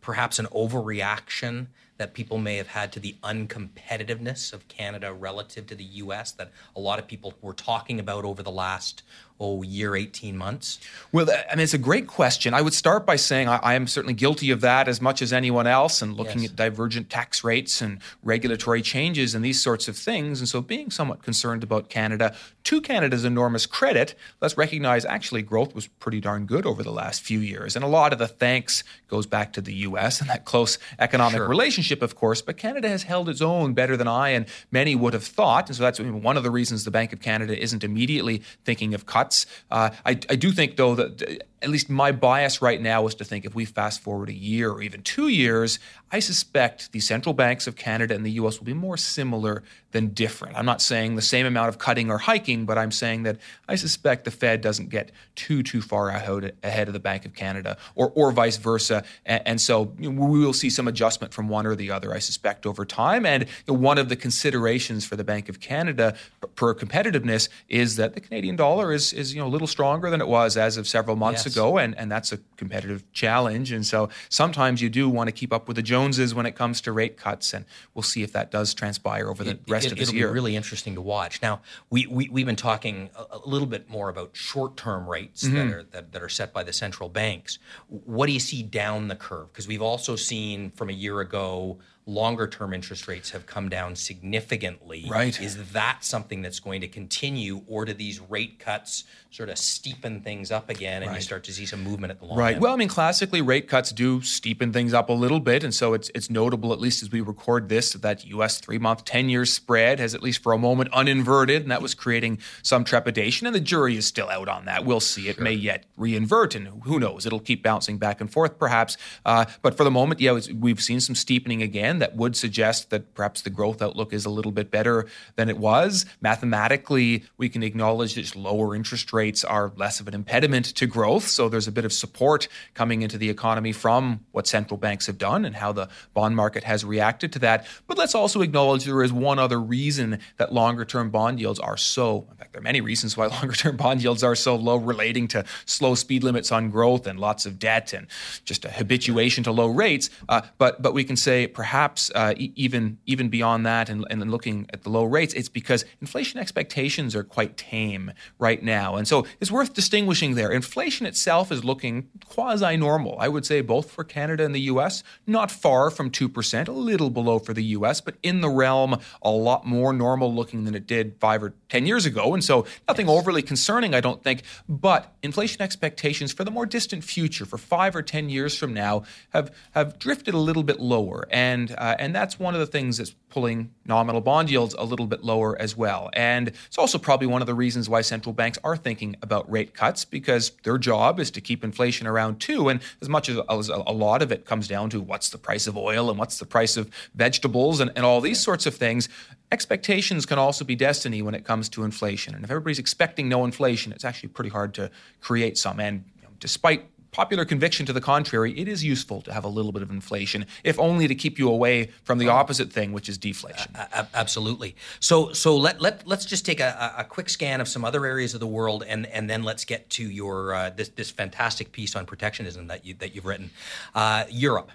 perhaps 0.00 0.38
an 0.38 0.46
overreaction 0.46 1.66
that 1.98 2.14
people 2.14 2.38
may 2.38 2.56
have 2.56 2.68
had 2.68 2.92
to 2.92 3.00
the 3.00 3.16
uncompetitiveness 3.22 4.52
of 4.52 4.68
Canada 4.68 5.12
relative 5.12 5.66
to 5.66 5.74
the 5.74 5.84
US 5.84 6.32
that 6.32 6.52
a 6.74 6.80
lot 6.80 6.98
of 6.98 7.06
people 7.06 7.34
were 7.40 7.52
talking 7.52 7.98
about 7.98 8.24
over 8.24 8.42
the 8.42 8.50
last 8.50 9.02
oh 9.38 9.62
year 9.62 9.94
18 9.94 10.36
months? 10.36 10.78
Well 11.12 11.28
i 11.30 11.54
mean 11.54 11.64
it's 11.64 11.74
a 11.74 11.78
great 11.78 12.06
question. 12.06 12.54
I 12.54 12.62
would 12.62 12.74
start 12.74 13.04
by 13.06 13.16
saying 13.16 13.48
i, 13.48 13.56
I 13.62 13.74
am 13.74 13.86
certainly 13.86 14.14
guilty 14.14 14.50
of 14.50 14.60
that 14.62 14.88
as 14.88 15.00
much 15.00 15.22
as 15.22 15.32
anyone 15.32 15.66
else 15.66 16.02
and 16.02 16.14
looking 16.16 16.42
yes. 16.42 16.50
at 16.50 16.56
divergent 16.56 17.10
tax 17.10 17.44
rates 17.44 17.80
and 17.80 18.00
regulatory 18.22 18.82
changes 18.82 19.34
and 19.34 19.44
these 19.44 19.60
sorts 19.62 19.88
of 19.88 19.96
things. 19.96 20.40
And 20.40 20.48
so 20.48 20.60
being 20.60 20.90
somewhat 20.90 21.22
concerned 21.22 21.62
about 21.62 21.88
canada 21.88 22.34
to 22.64 22.80
canada's 22.80 23.24
enormous 23.24 23.66
credit 23.66 24.14
let's 24.40 24.56
recognize 24.56 25.04
actually 25.04 25.42
growth 25.42 25.74
was 25.74 25.86
pretty 25.86 26.20
darn 26.20 26.46
good 26.46 26.66
over 26.66 26.82
the 26.82 26.92
last 26.92 27.22
few 27.22 27.40
years. 27.40 27.76
And 27.76 27.84
a 27.84 27.88
lot 27.88 28.12
of 28.12 28.18
the 28.18 28.28
thanks 28.28 28.84
goes 29.08 29.26
back 29.26 29.52
to 29.54 29.60
the 29.60 29.74
us 29.74 30.20
and 30.20 30.30
that 30.30 30.44
close 30.44 30.78
economic 30.98 31.38
sure. 31.38 31.48
relationship 31.48 32.02
of 32.02 32.14
course. 32.14 32.42
But 32.42 32.56
canada 32.56 32.88
has 32.88 33.02
held 33.02 33.28
its 33.28 33.42
own 33.42 33.74
better 33.74 33.96
than 33.96 34.08
i 34.08 34.30
and 34.30 34.46
many 34.70 34.94
would 34.94 35.12
have 35.12 35.24
thought. 35.24 35.68
And 35.68 35.76
so 35.76 35.82
that's 35.82 36.00
one 36.00 36.36
of 36.36 36.42
the 36.42 36.50
reasons 36.50 36.84
the 36.84 36.90
bank 36.90 37.12
of 37.12 37.20
canada 37.20 37.60
isn't 37.60 37.84
immediately 37.84 38.42
thinking 38.64 38.94
of 38.94 39.06
cuts 39.06 39.25
Uh, 39.70 39.90
I, 40.04 40.10
I 40.10 40.36
do 40.36 40.52
think, 40.52 40.76
though, 40.76 40.94
that 40.94 41.42
at 41.62 41.70
least 41.70 41.88
my 41.88 42.12
bias 42.12 42.60
right 42.60 42.80
now 42.80 43.06
is 43.06 43.14
to 43.16 43.24
think 43.24 43.44
if 43.44 43.54
we 43.54 43.64
fast 43.64 44.00
forward 44.02 44.28
a 44.28 44.34
year 44.34 44.70
or 44.70 44.82
even 44.82 45.02
two 45.02 45.28
years, 45.28 45.78
I 46.12 46.18
suspect 46.18 46.92
the 46.92 47.00
central 47.00 47.32
banks 47.32 47.66
of 47.66 47.76
Canada 47.76 48.14
and 48.14 48.24
the 48.24 48.32
US 48.32 48.58
will 48.58 48.66
be 48.66 48.74
more 48.74 48.96
similar 48.96 49.62
than 49.96 50.08
different. 50.08 50.56
I'm 50.58 50.66
not 50.66 50.82
saying 50.82 51.16
the 51.16 51.22
same 51.22 51.46
amount 51.46 51.70
of 51.70 51.78
cutting 51.78 52.10
or 52.10 52.18
hiking, 52.18 52.66
but 52.66 52.76
I'm 52.76 52.92
saying 52.92 53.22
that 53.22 53.38
I 53.66 53.76
suspect 53.76 54.26
the 54.26 54.30
Fed 54.30 54.60
doesn't 54.60 54.90
get 54.90 55.10
too 55.34 55.62
too 55.62 55.80
far 55.80 56.10
ahead 56.10 56.88
of 56.88 56.92
the 56.92 57.00
Bank 57.00 57.24
of 57.24 57.32
Canada, 57.34 57.78
or 57.94 58.12
or 58.14 58.30
vice 58.30 58.58
versa. 58.58 59.04
And, 59.24 59.58
so 59.58 59.94
we 59.98 60.08
will 60.08 60.52
see 60.52 60.68
some 60.68 60.86
adjustment 60.86 61.32
from 61.32 61.48
one 61.48 61.66
or 61.66 61.74
the 61.74 61.90
other, 61.90 62.12
I 62.12 62.18
suspect, 62.18 62.66
over 62.66 62.84
time. 62.84 63.24
And 63.24 63.48
one 63.66 63.96
of 63.96 64.10
the 64.10 64.16
considerations 64.16 65.06
for 65.06 65.16
the 65.16 65.24
Bank 65.24 65.48
of 65.48 65.60
Canada 65.60 66.14
per 66.56 66.74
competitiveness 66.74 67.48
is 67.70 67.96
that 67.96 68.12
the 68.12 68.20
Canadian 68.20 68.54
dollar 68.54 68.92
is 68.92 69.14
is 69.14 69.34
you 69.34 69.40
know 69.40 69.46
a 69.46 69.54
little 69.56 69.66
stronger 69.66 70.10
than 70.10 70.20
it 70.20 70.28
was 70.28 70.58
as 70.58 70.76
of 70.76 70.86
several 70.86 71.16
months 71.16 71.45
yes. 71.46 71.56
ago, 71.56 71.78
and 71.78 71.96
and 71.96 72.10
that's 72.10 72.32
a 72.32 72.38
competitive 72.56 73.10
challenge. 73.12 73.72
And 73.72 73.86
so 73.86 74.08
sometimes 74.28 74.82
you 74.82 74.90
do 74.90 75.08
want 75.08 75.28
to 75.28 75.32
keep 75.32 75.52
up 75.52 75.68
with 75.68 75.76
the 75.76 75.82
Joneses 75.82 76.34
when 76.34 76.46
it 76.46 76.52
comes 76.56 76.80
to 76.82 76.92
rate 76.92 77.16
cuts, 77.16 77.54
and 77.54 77.64
we'll 77.94 78.02
see 78.02 78.22
if 78.22 78.32
that 78.32 78.50
does 78.50 78.74
transpire 78.74 79.28
over 79.28 79.44
the 79.44 79.52
it, 79.52 79.60
rest 79.68 79.86
it, 79.86 79.92
of 79.92 79.98
this 79.98 80.12
year. 80.12 80.26
it'll. 80.26 80.32
Be 80.32 80.34
really 80.34 80.56
interesting 80.56 80.94
to 80.94 81.00
watch. 81.00 81.40
Now 81.42 81.60
we, 81.90 82.06
we 82.06 82.28
we've 82.28 82.46
been 82.46 82.56
talking 82.56 83.10
a, 83.16 83.38
a 83.38 83.48
little 83.48 83.68
bit 83.68 83.88
more 83.88 84.08
about 84.08 84.36
short 84.36 84.76
term 84.76 85.08
rates 85.08 85.44
mm-hmm. 85.44 85.56
that 85.56 85.66
are 85.66 85.82
that, 85.84 86.12
that 86.12 86.22
are 86.22 86.28
set 86.28 86.52
by 86.52 86.62
the 86.62 86.72
central 86.72 87.08
banks. 87.08 87.58
What 87.88 88.26
do 88.26 88.32
you 88.32 88.40
see 88.40 88.62
down 88.62 89.08
the 89.08 89.16
curve? 89.16 89.52
Because 89.52 89.68
we've 89.68 89.82
also 89.82 90.16
seen 90.16 90.70
from 90.72 90.90
a 90.90 90.92
year 90.92 91.20
ago 91.20 91.78
longer 92.08 92.46
term 92.46 92.72
interest 92.72 93.08
rates 93.08 93.30
have 93.30 93.46
come 93.46 93.68
down 93.68 93.96
significantly. 93.96 95.04
Right. 95.08 95.38
Is 95.40 95.72
that 95.72 96.04
something 96.04 96.40
that's 96.40 96.60
going 96.60 96.80
to 96.82 96.88
continue, 96.88 97.62
or 97.66 97.84
do 97.84 97.92
these 97.92 98.20
rate 98.20 98.60
cuts 98.60 99.04
sort 99.30 99.48
of 99.48 99.56
steepen 99.56 100.22
things 100.22 100.52
up 100.52 100.70
again 100.70 101.02
and 101.02 101.10
right. 101.10 101.16
you 101.16 101.20
start 101.20 101.42
to 101.44 101.52
see 101.52 101.66
some 101.66 101.82
movement 101.82 102.12
at 102.12 102.20
the 102.20 102.24
long 102.24 102.38
right. 102.38 102.54
end? 102.54 102.62
Well, 102.62 102.72
I 102.72 102.76
mean, 102.76 102.88
classically, 102.88 103.42
rate 103.42 103.68
cuts 103.68 103.90
do 103.90 104.20
steepen 104.20 104.72
things 104.72 104.94
up 104.94 105.08
a 105.08 105.12
little 105.12 105.40
bit. 105.40 105.64
And 105.64 105.74
so 105.74 105.94
it's, 105.94 106.10
it's 106.14 106.30
notable, 106.30 106.72
at 106.72 106.78
least 106.78 107.02
as 107.02 107.10
we 107.10 107.20
record 107.20 107.68
this, 107.68 107.92
that 107.94 108.24
US 108.26 108.60
three 108.60 108.78
month, 108.78 109.04
10 109.04 109.28
year 109.28 109.44
spread 109.44 109.98
has, 109.98 110.14
at 110.14 110.22
least 110.22 110.42
for 110.42 110.52
a 110.52 110.58
moment, 110.58 110.90
uninverted. 110.92 111.62
And 111.62 111.70
that 111.72 111.82
was 111.82 111.94
creating 111.94 112.38
some 112.62 112.84
trepidation. 112.84 113.48
And 113.48 113.54
the 113.54 113.60
jury 113.60 113.96
is 113.96 114.06
still 114.06 114.30
out 114.30 114.48
on 114.48 114.66
that. 114.66 114.84
We'll 114.84 115.00
see. 115.00 115.28
It 115.28 115.36
sure. 115.36 115.44
may 115.44 115.54
yet 115.54 115.86
reinvert. 115.98 116.54
And 116.54 116.84
who 116.84 117.00
knows? 117.00 117.26
It'll 117.26 117.40
keep 117.40 117.64
bouncing 117.64 117.98
back 117.98 118.20
and 118.20 118.32
forth, 118.32 118.60
perhaps. 118.60 118.96
Uh, 119.24 119.46
but 119.60 119.76
for 119.76 119.82
the 119.82 119.90
moment, 119.90 120.20
yeah, 120.20 120.38
we've 120.54 120.80
seen 120.80 121.00
some 121.00 121.16
steepening 121.16 121.62
again 121.62 121.95
that 121.98 122.16
would 122.16 122.36
suggest 122.36 122.90
that 122.90 123.14
perhaps 123.14 123.42
the 123.42 123.50
growth 123.50 123.82
outlook 123.82 124.12
is 124.12 124.24
a 124.24 124.30
little 124.30 124.52
bit 124.52 124.70
better 124.70 125.06
than 125.36 125.48
it 125.48 125.58
was. 125.58 126.06
Mathematically, 126.20 127.24
we 127.36 127.48
can 127.48 127.62
acknowledge 127.62 128.14
that 128.14 128.36
lower 128.36 128.74
interest 128.74 129.12
rates 129.12 129.44
are 129.44 129.72
less 129.76 130.00
of 130.00 130.08
an 130.08 130.14
impediment 130.14 130.66
to 130.76 130.86
growth. 130.86 131.28
So 131.28 131.48
there's 131.48 131.68
a 131.68 131.72
bit 131.72 131.84
of 131.84 131.92
support 131.92 132.48
coming 132.74 133.02
into 133.02 133.18
the 133.18 133.30
economy 133.30 133.72
from 133.72 134.20
what 134.32 134.46
central 134.46 134.78
banks 134.78 135.06
have 135.06 135.18
done 135.18 135.44
and 135.44 135.56
how 135.56 135.72
the 135.72 135.88
bond 136.14 136.36
market 136.36 136.64
has 136.64 136.84
reacted 136.84 137.32
to 137.34 137.38
that. 137.40 137.66
But 137.86 137.98
let's 137.98 138.14
also 138.14 138.42
acknowledge 138.42 138.84
there 138.84 139.02
is 139.02 139.12
one 139.12 139.38
other 139.38 139.60
reason 139.60 140.20
that 140.36 140.52
longer 140.52 140.84
term 140.84 141.10
bond 141.10 141.40
yields 141.40 141.60
are 141.60 141.76
so, 141.76 142.26
in 142.30 142.36
fact, 142.36 142.52
there 142.52 142.60
are 142.60 142.62
many 142.62 142.80
reasons 142.80 143.16
why 143.16 143.26
longer 143.38 143.54
term 143.54 143.76
bond 143.76 144.02
yields 144.02 144.22
are 144.22 144.34
so 144.34 144.56
low 144.56 144.76
relating 144.76 145.28
to 145.28 145.44
slow 145.64 145.94
speed 145.94 146.22
limits 146.22 146.52
on 146.52 146.70
growth 146.70 147.06
and 147.06 147.18
lots 147.18 147.46
of 147.46 147.58
debt 147.58 147.92
and 147.92 148.06
just 148.44 148.64
a 148.64 148.70
habituation 148.70 149.44
to 149.44 149.52
low 149.52 149.68
rates. 149.68 150.10
Uh, 150.28 150.42
but, 150.58 150.82
but 150.82 150.94
we 150.94 151.04
can 151.04 151.16
say 151.16 151.46
perhaps 151.46 151.85
perhaps 151.86 152.10
uh, 152.16 152.34
e- 152.36 152.52
even 152.56 152.98
even 153.06 153.28
beyond 153.28 153.64
that, 153.64 153.88
and, 153.88 154.04
and 154.10 154.28
looking 154.30 154.66
at 154.72 154.82
the 154.82 154.90
low 154.90 155.04
rates, 155.04 155.32
it's 155.34 155.48
because 155.48 155.84
inflation 156.00 156.40
expectations 156.40 157.14
are 157.14 157.22
quite 157.22 157.56
tame 157.56 158.12
right 158.40 158.62
now, 158.62 158.96
and 158.96 159.06
so 159.06 159.24
it's 159.40 159.52
worth 159.52 159.72
distinguishing 159.72 160.34
there. 160.34 160.50
Inflation 160.50 161.06
itself 161.06 161.52
is 161.52 161.64
looking 161.64 162.08
quasi 162.24 162.76
normal, 162.76 163.16
I 163.20 163.28
would 163.28 163.46
say, 163.46 163.60
both 163.60 163.90
for 163.90 164.02
Canada 164.02 164.44
and 164.44 164.52
the 164.54 164.62
U.S. 164.72 165.04
Not 165.28 165.52
far 165.52 165.90
from 165.90 166.10
two 166.10 166.28
percent, 166.28 166.68
a 166.68 166.72
little 166.72 167.10
below 167.10 167.38
for 167.38 167.54
the 167.54 167.62
U.S., 167.78 168.00
but 168.00 168.16
in 168.22 168.40
the 168.40 168.50
realm 168.50 168.98
a 169.22 169.30
lot 169.30 169.64
more 169.64 169.92
normal 169.92 170.34
looking 170.34 170.64
than 170.64 170.74
it 170.74 170.88
did 170.88 171.14
five 171.20 171.40
or 171.40 171.54
ten 171.68 171.86
years 171.86 172.04
ago, 172.04 172.34
and 172.34 172.42
so 172.42 172.66
nothing 172.88 173.08
overly 173.08 173.42
concerning, 173.42 173.94
I 173.94 174.00
don't 174.00 174.24
think. 174.24 174.42
But 174.68 175.14
inflation 175.22 175.62
expectations 175.62 176.32
for 176.32 176.42
the 176.42 176.50
more 176.50 176.66
distant 176.66 177.04
future, 177.04 177.44
for 177.44 177.58
five 177.58 177.94
or 177.94 178.02
ten 178.02 178.28
years 178.28 178.58
from 178.58 178.74
now, 178.74 179.04
have 179.30 179.54
have 179.70 180.00
drifted 180.00 180.34
a 180.34 180.38
little 180.38 180.64
bit 180.64 180.80
lower, 180.80 181.28
and 181.30 181.75
uh, 181.78 181.96
and 181.98 182.14
that's 182.14 182.38
one 182.38 182.54
of 182.54 182.60
the 182.60 182.66
things 182.66 182.98
that's 182.98 183.14
pulling 183.28 183.70
nominal 183.84 184.20
bond 184.20 184.50
yields 184.50 184.74
a 184.78 184.84
little 184.84 185.06
bit 185.06 185.22
lower 185.22 185.60
as 185.60 185.76
well. 185.76 186.10
And 186.14 186.48
it's 186.48 186.78
also 186.78 186.98
probably 186.98 187.26
one 187.26 187.42
of 187.42 187.46
the 187.46 187.54
reasons 187.54 187.88
why 187.88 188.00
central 188.00 188.32
banks 188.32 188.58
are 188.64 188.76
thinking 188.76 189.16
about 189.22 189.50
rate 189.50 189.74
cuts 189.74 190.04
because 190.04 190.52
their 190.62 190.78
job 190.78 191.20
is 191.20 191.30
to 191.32 191.40
keep 191.40 191.62
inflation 191.62 192.06
around 192.06 192.40
two. 192.40 192.68
And 192.68 192.80
as 193.00 193.08
much 193.08 193.28
as, 193.28 193.38
as 193.48 193.68
a 193.68 193.92
lot 193.92 194.22
of 194.22 194.32
it 194.32 194.46
comes 194.46 194.68
down 194.68 194.90
to 194.90 195.00
what's 195.00 195.28
the 195.30 195.38
price 195.38 195.66
of 195.66 195.76
oil 195.76 196.08
and 196.08 196.18
what's 196.18 196.38
the 196.38 196.46
price 196.46 196.76
of 196.76 196.90
vegetables 197.14 197.80
and, 197.80 197.92
and 197.96 198.04
all 198.04 198.20
these 198.20 198.40
sorts 198.40 198.66
of 198.66 198.74
things, 198.74 199.08
expectations 199.52 200.26
can 200.26 200.38
also 200.38 200.64
be 200.64 200.74
destiny 200.74 201.22
when 201.22 201.34
it 201.34 201.44
comes 201.44 201.68
to 201.70 201.84
inflation. 201.84 202.34
And 202.34 202.44
if 202.44 202.50
everybody's 202.50 202.78
expecting 202.78 203.28
no 203.28 203.44
inflation, 203.44 203.92
it's 203.92 204.04
actually 204.04 204.30
pretty 204.30 204.50
hard 204.50 204.74
to 204.74 204.90
create 205.20 205.58
some. 205.58 205.78
And 205.80 206.04
you 206.16 206.22
know, 206.22 206.30
despite 206.40 206.86
popular 207.16 207.46
conviction 207.46 207.86
to 207.86 207.94
the 207.94 208.00
contrary, 208.00 208.52
it 208.60 208.68
is 208.68 208.84
useful 208.84 209.22
to 209.22 209.32
have 209.32 209.42
a 209.42 209.48
little 209.48 209.72
bit 209.72 209.82
of 209.82 209.90
inflation, 209.90 210.44
if 210.64 210.78
only 210.78 211.08
to 211.08 211.14
keep 211.14 211.38
you 211.38 211.48
away 211.48 211.90
from 212.04 212.18
the 212.18 212.28
opposite 212.28 212.70
thing, 212.70 212.92
which 212.92 213.08
is 213.08 213.16
deflation. 213.16 213.74
Absolutely. 214.12 214.76
So, 215.00 215.32
so 215.32 215.56
let 215.56 215.80
let 215.80 216.06
let's 216.06 216.26
just 216.26 216.44
take 216.44 216.60
a, 216.60 216.94
a, 216.98 217.04
quick 217.04 217.30
scan 217.30 217.62
of 217.62 217.68
some 217.68 217.86
other 217.86 218.04
areas 218.04 218.34
of 218.34 218.40
the 218.40 218.46
world, 218.46 218.84
and 218.86 219.06
and 219.06 219.30
then 219.30 219.42
let's 219.44 219.64
get 219.64 219.88
to 219.96 220.02
your 220.02 220.54
uh, 220.54 220.70
this 220.70 220.90
this 220.90 221.10
fantastic 221.10 221.72
piece 221.72 221.96
on 221.96 222.04
protectionism 222.04 222.66
that 222.66 222.84
you 222.84 222.92
that 222.94 223.14
you've 223.14 223.24
written. 223.24 223.50
Uh, 223.94 224.24
Europe. 224.28 224.70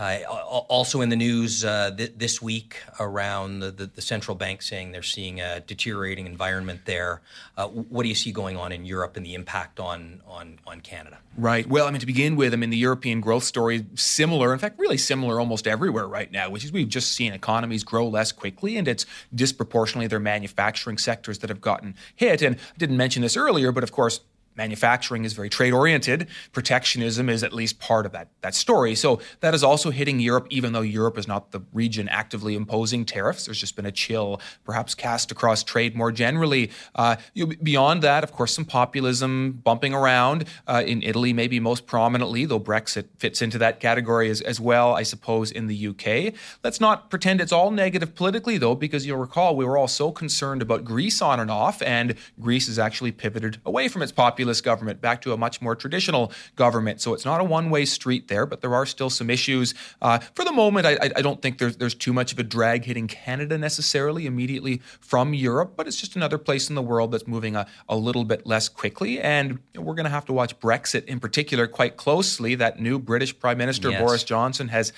Uh, 0.00 0.22
also 0.70 1.02
in 1.02 1.10
the 1.10 1.16
news 1.16 1.62
uh, 1.62 1.90
th- 1.94 2.14
this 2.16 2.40
week 2.40 2.82
around 2.98 3.60
the, 3.60 3.70
the, 3.70 3.84
the, 3.84 4.00
central 4.00 4.34
bank 4.34 4.62
saying 4.62 4.92
they're 4.92 5.02
seeing 5.02 5.42
a 5.42 5.60
deteriorating 5.60 6.24
environment 6.24 6.80
there. 6.86 7.20
Uh, 7.58 7.68
what 7.68 8.04
do 8.04 8.08
you 8.08 8.14
see 8.14 8.32
going 8.32 8.56
on 8.56 8.72
in 8.72 8.86
Europe 8.86 9.18
and 9.18 9.26
the 9.26 9.34
impact 9.34 9.78
on, 9.78 10.22
on, 10.26 10.58
on 10.66 10.80
Canada? 10.80 11.18
Right. 11.36 11.68
Well, 11.68 11.86
I 11.86 11.90
mean, 11.90 12.00
to 12.00 12.06
begin 12.06 12.36
with, 12.36 12.54
I 12.54 12.56
mean, 12.56 12.70
the 12.70 12.78
European 12.78 13.20
growth 13.20 13.44
story 13.44 13.84
similar, 13.94 14.54
in 14.54 14.58
fact, 14.58 14.78
really 14.78 14.96
similar 14.96 15.38
almost 15.38 15.66
everywhere 15.66 16.08
right 16.08 16.32
now, 16.32 16.48
which 16.48 16.64
is 16.64 16.72
we've 16.72 16.88
just 16.88 17.12
seen 17.12 17.34
economies 17.34 17.84
grow 17.84 18.08
less 18.08 18.32
quickly, 18.32 18.78
and 18.78 18.88
it's 18.88 19.04
disproportionately 19.34 20.06
their 20.06 20.18
manufacturing 20.18 20.96
sectors 20.96 21.40
that 21.40 21.50
have 21.50 21.60
gotten 21.60 21.94
hit. 22.16 22.40
And 22.40 22.56
I 22.56 22.78
didn't 22.78 22.96
mention 22.96 23.20
this 23.20 23.36
earlier, 23.36 23.70
but 23.70 23.84
of 23.84 23.92
course, 23.92 24.20
manufacturing 24.60 25.24
is 25.24 25.32
very 25.32 25.48
trade 25.48 25.72
oriented. 25.72 26.28
Protectionism 26.52 27.30
is 27.30 27.42
at 27.42 27.54
least 27.54 27.80
part 27.80 28.04
of 28.04 28.12
that, 28.12 28.28
that 28.42 28.54
story. 28.54 28.94
So 28.94 29.18
that 29.40 29.54
is 29.54 29.64
also 29.64 29.90
hitting 29.90 30.20
Europe, 30.20 30.46
even 30.50 30.74
though 30.74 30.82
Europe 30.82 31.16
is 31.16 31.26
not 31.26 31.50
the 31.50 31.62
region 31.72 32.10
actively 32.10 32.54
imposing 32.54 33.06
tariffs. 33.06 33.46
There's 33.46 33.58
just 33.58 33.74
been 33.74 33.86
a 33.86 33.92
chill, 33.92 34.38
perhaps 34.64 34.94
cast 34.94 35.32
across 35.32 35.64
trade 35.64 35.96
more 35.96 36.12
generally. 36.12 36.70
Uh, 36.94 37.16
you 37.32 37.46
beyond 37.46 38.02
that, 38.02 38.22
of 38.22 38.32
course, 38.32 38.54
some 38.54 38.66
populism 38.66 39.52
bumping 39.64 39.94
around 39.94 40.44
uh, 40.66 40.82
in 40.86 41.02
Italy, 41.02 41.32
maybe 41.32 41.58
most 41.58 41.86
prominently, 41.86 42.44
though 42.44 42.60
Brexit 42.60 43.06
fits 43.16 43.40
into 43.40 43.56
that 43.56 43.80
category 43.80 44.28
as, 44.28 44.42
as 44.42 44.60
well, 44.60 44.94
I 44.94 45.04
suppose, 45.04 45.50
in 45.50 45.68
the 45.68 45.86
UK. 45.90 46.34
Let's 46.62 46.80
not 46.82 47.08
pretend 47.08 47.40
it's 47.40 47.52
all 47.52 47.70
negative 47.70 48.14
politically, 48.14 48.58
though, 48.58 48.74
because 48.74 49.06
you'll 49.06 49.24
recall 49.28 49.56
we 49.56 49.64
were 49.64 49.78
all 49.78 49.88
so 49.88 50.12
concerned 50.12 50.60
about 50.60 50.84
Greece 50.84 51.22
on 51.22 51.40
and 51.40 51.50
off, 51.50 51.80
and 51.80 52.14
Greece 52.38 52.66
has 52.66 52.78
actually 52.78 53.12
pivoted 53.12 53.58
away 53.64 53.88
from 53.88 54.02
its 54.02 54.12
populism 54.12 54.49
populist 54.50 54.64
government 54.64 55.00
back 55.00 55.22
to 55.22 55.32
a 55.32 55.36
much 55.36 55.62
more 55.62 55.76
traditional 55.76 56.32
government. 56.56 57.00
So 57.00 57.14
it's 57.14 57.24
not 57.24 57.40
a 57.40 57.44
one 57.44 57.70
way 57.70 57.84
street 57.84 58.28
there, 58.28 58.46
but 58.46 58.60
there 58.60 58.74
are 58.74 58.86
still 58.86 59.10
some 59.10 59.30
issues. 59.30 59.74
Uh, 60.02 60.18
for 60.34 60.44
the 60.44 60.52
moment, 60.52 60.86
I, 60.86 60.98
I, 61.16 61.22
don't 61.22 61.40
think 61.40 61.58
there's, 61.58 61.76
there's 61.76 61.94
too 61.94 62.12
much 62.12 62.32
of 62.32 62.38
a 62.38 62.42
drag 62.42 62.84
hitting 62.84 63.06
Canada 63.06 63.56
necessarily 63.58 64.26
immediately 64.26 64.80
from 65.00 65.34
Europe, 65.34 65.74
but 65.76 65.86
it's 65.86 66.00
just 66.00 66.16
another 66.16 66.38
place 66.38 66.68
in 66.68 66.74
the 66.74 66.82
world 66.82 67.12
that's 67.12 67.26
moving 67.26 67.54
a, 67.54 67.66
a 67.88 67.96
little 67.96 68.24
bit 68.24 68.46
less 68.46 68.68
quickly. 68.68 69.20
And 69.20 69.60
we're 69.76 69.94
going 69.94 70.04
to 70.04 70.10
have 70.10 70.26
to 70.26 70.32
watch 70.32 70.58
Brexit 70.58 71.04
in 71.04 71.20
particular 71.20 71.68
quite 71.68 71.96
closely. 71.96 72.56
That 72.56 72.80
new 72.80 72.98
British 72.98 73.38
Prime 73.38 73.58
Minister, 73.58 73.90
yes. 73.90 74.00
Boris 74.00 74.24
Johnson, 74.24 74.68
has 74.68 74.92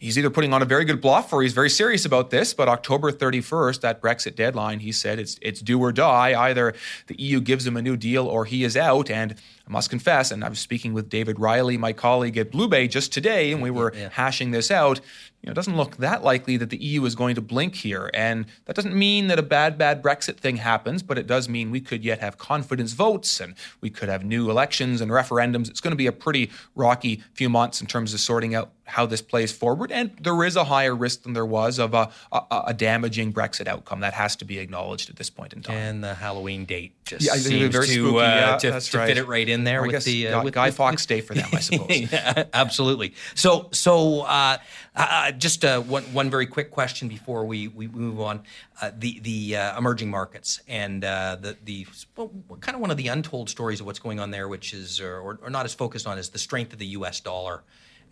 he's 0.00 0.18
either 0.18 0.30
putting 0.30 0.52
on 0.52 0.62
a 0.62 0.64
very 0.64 0.84
good 0.84 1.00
bluff 1.00 1.32
or 1.32 1.42
he's 1.42 1.52
very 1.52 1.70
serious 1.70 2.04
about 2.04 2.30
this. 2.30 2.54
But 2.54 2.68
October 2.68 3.12
31st, 3.12 3.80
that 3.80 4.02
Brexit 4.02 4.34
deadline, 4.34 4.80
he 4.80 4.92
said 4.92 5.18
it's 5.18 5.38
it's 5.40 5.60
do 5.60 5.80
or 5.80 5.92
die. 5.92 6.38
Either 6.38 6.74
the 7.06 7.20
EU 7.20 7.40
gives 7.40 7.66
him 7.66 7.76
a 7.76 7.82
new 7.82 7.96
deal 7.96 8.26
or 8.26 8.44
he 8.44 8.64
is 8.64 8.76
out. 8.76 9.10
And 9.10 9.34
I 9.66 9.72
must 9.72 9.90
confess, 9.90 10.30
and 10.30 10.44
I 10.44 10.48
was 10.48 10.58
speaking 10.58 10.92
with 10.92 11.08
David 11.08 11.40
Riley, 11.40 11.78
my 11.78 11.92
colleague 11.92 12.36
at 12.36 12.50
BlueBay, 12.50 12.90
just 12.90 13.12
today, 13.12 13.52
and 13.52 13.62
we 13.62 13.70
were 13.70 13.92
yeah. 13.94 14.10
hashing 14.10 14.50
this 14.50 14.70
out. 14.70 15.00
You 15.44 15.48
know, 15.48 15.52
it 15.52 15.56
doesn't 15.56 15.76
look 15.76 15.98
that 15.98 16.24
likely 16.24 16.56
that 16.56 16.70
the 16.70 16.78
EU 16.78 17.04
is 17.04 17.14
going 17.14 17.34
to 17.34 17.42
blink 17.42 17.74
here. 17.74 18.10
And 18.14 18.46
that 18.64 18.74
doesn't 18.74 18.94
mean 18.94 19.26
that 19.26 19.38
a 19.38 19.42
bad, 19.42 19.76
bad 19.76 20.02
Brexit 20.02 20.38
thing 20.38 20.56
happens, 20.56 21.02
but 21.02 21.18
it 21.18 21.26
does 21.26 21.50
mean 21.50 21.70
we 21.70 21.82
could 21.82 22.02
yet 22.02 22.20
have 22.20 22.38
confidence 22.38 22.94
votes 22.94 23.40
and 23.40 23.54
we 23.82 23.90
could 23.90 24.08
have 24.08 24.24
new 24.24 24.48
elections 24.48 25.02
and 25.02 25.10
referendums. 25.10 25.68
It's 25.68 25.80
going 25.80 25.92
to 25.92 25.96
be 25.96 26.06
a 26.06 26.12
pretty 26.12 26.50
rocky 26.74 27.22
few 27.34 27.50
months 27.50 27.82
in 27.82 27.86
terms 27.86 28.14
of 28.14 28.20
sorting 28.20 28.54
out 28.54 28.72
how 28.86 29.06
this 29.06 29.22
plays 29.22 29.50
forward. 29.50 29.90
And 29.90 30.10
there 30.20 30.44
is 30.44 30.56
a 30.56 30.64
higher 30.64 30.94
risk 30.94 31.22
than 31.22 31.32
there 31.32 31.46
was 31.46 31.78
of 31.78 31.94
a, 31.94 32.10
a, 32.32 32.62
a 32.68 32.74
damaging 32.74 33.32
Brexit 33.32 33.66
outcome. 33.66 34.00
That 34.00 34.14
has 34.14 34.36
to 34.36 34.44
be 34.44 34.58
acknowledged 34.58 35.08
at 35.10 35.16
this 35.16 35.30
point 35.30 35.52
in 35.52 35.62
time. 35.62 35.76
And 35.76 36.04
the 36.04 36.14
Halloween 36.14 36.64
date 36.64 36.92
just 37.04 37.24
yeah, 37.24 37.32
seems 37.34 37.72
very 37.72 37.86
to, 37.86 37.92
spooky. 37.92 38.18
Uh, 38.18 38.22
yeah, 38.22 38.56
to, 38.58 38.80
to 38.80 38.98
right. 38.98 39.06
fit 39.06 39.18
it 39.18 39.26
right 39.26 39.48
in 39.48 39.64
there 39.64 39.82
with 39.82 40.04
the 40.04 40.28
uh, 40.28 40.44
with, 40.44 40.54
Guy 40.54 40.70
Fawkes 40.70 41.06
Day 41.06 41.20
for 41.20 41.34
them, 41.34 41.48
I 41.52 41.60
suppose. 41.60 42.12
yeah, 42.12 42.44
absolutely. 42.52 43.14
So, 43.34 43.68
so 43.72 44.22
uh, 44.22 44.58
uh, 44.96 45.32
just 45.38 45.64
uh, 45.64 45.80
one, 45.80 46.02
one 46.04 46.30
very 46.30 46.46
quick 46.46 46.70
question 46.70 47.08
before 47.08 47.44
we, 47.44 47.68
we 47.68 47.86
move 47.88 48.20
on. 48.20 48.42
Uh, 48.80 48.90
the 48.96 49.20
the 49.20 49.54
emerging 49.76 50.10
markets 50.10 50.60
and 50.68 51.02
the 51.02 51.56
the 51.64 51.86
well, 52.16 52.30
kind 52.60 52.74
of 52.74 52.80
one 52.80 52.90
of 52.90 52.96
the 52.96 53.08
untold 53.08 53.48
stories 53.48 53.80
of 53.80 53.86
what's 53.86 53.98
going 53.98 54.20
on 54.20 54.30
there, 54.30 54.48
which 54.48 54.74
is 54.74 55.00
or, 55.00 55.38
or 55.42 55.50
not 55.50 55.64
as 55.64 55.74
focused 55.74 56.06
on, 56.06 56.18
is 56.18 56.30
the 56.30 56.38
strength 56.38 56.72
of 56.72 56.78
the 56.78 56.86
U.S. 56.86 57.20
dollar 57.20 57.62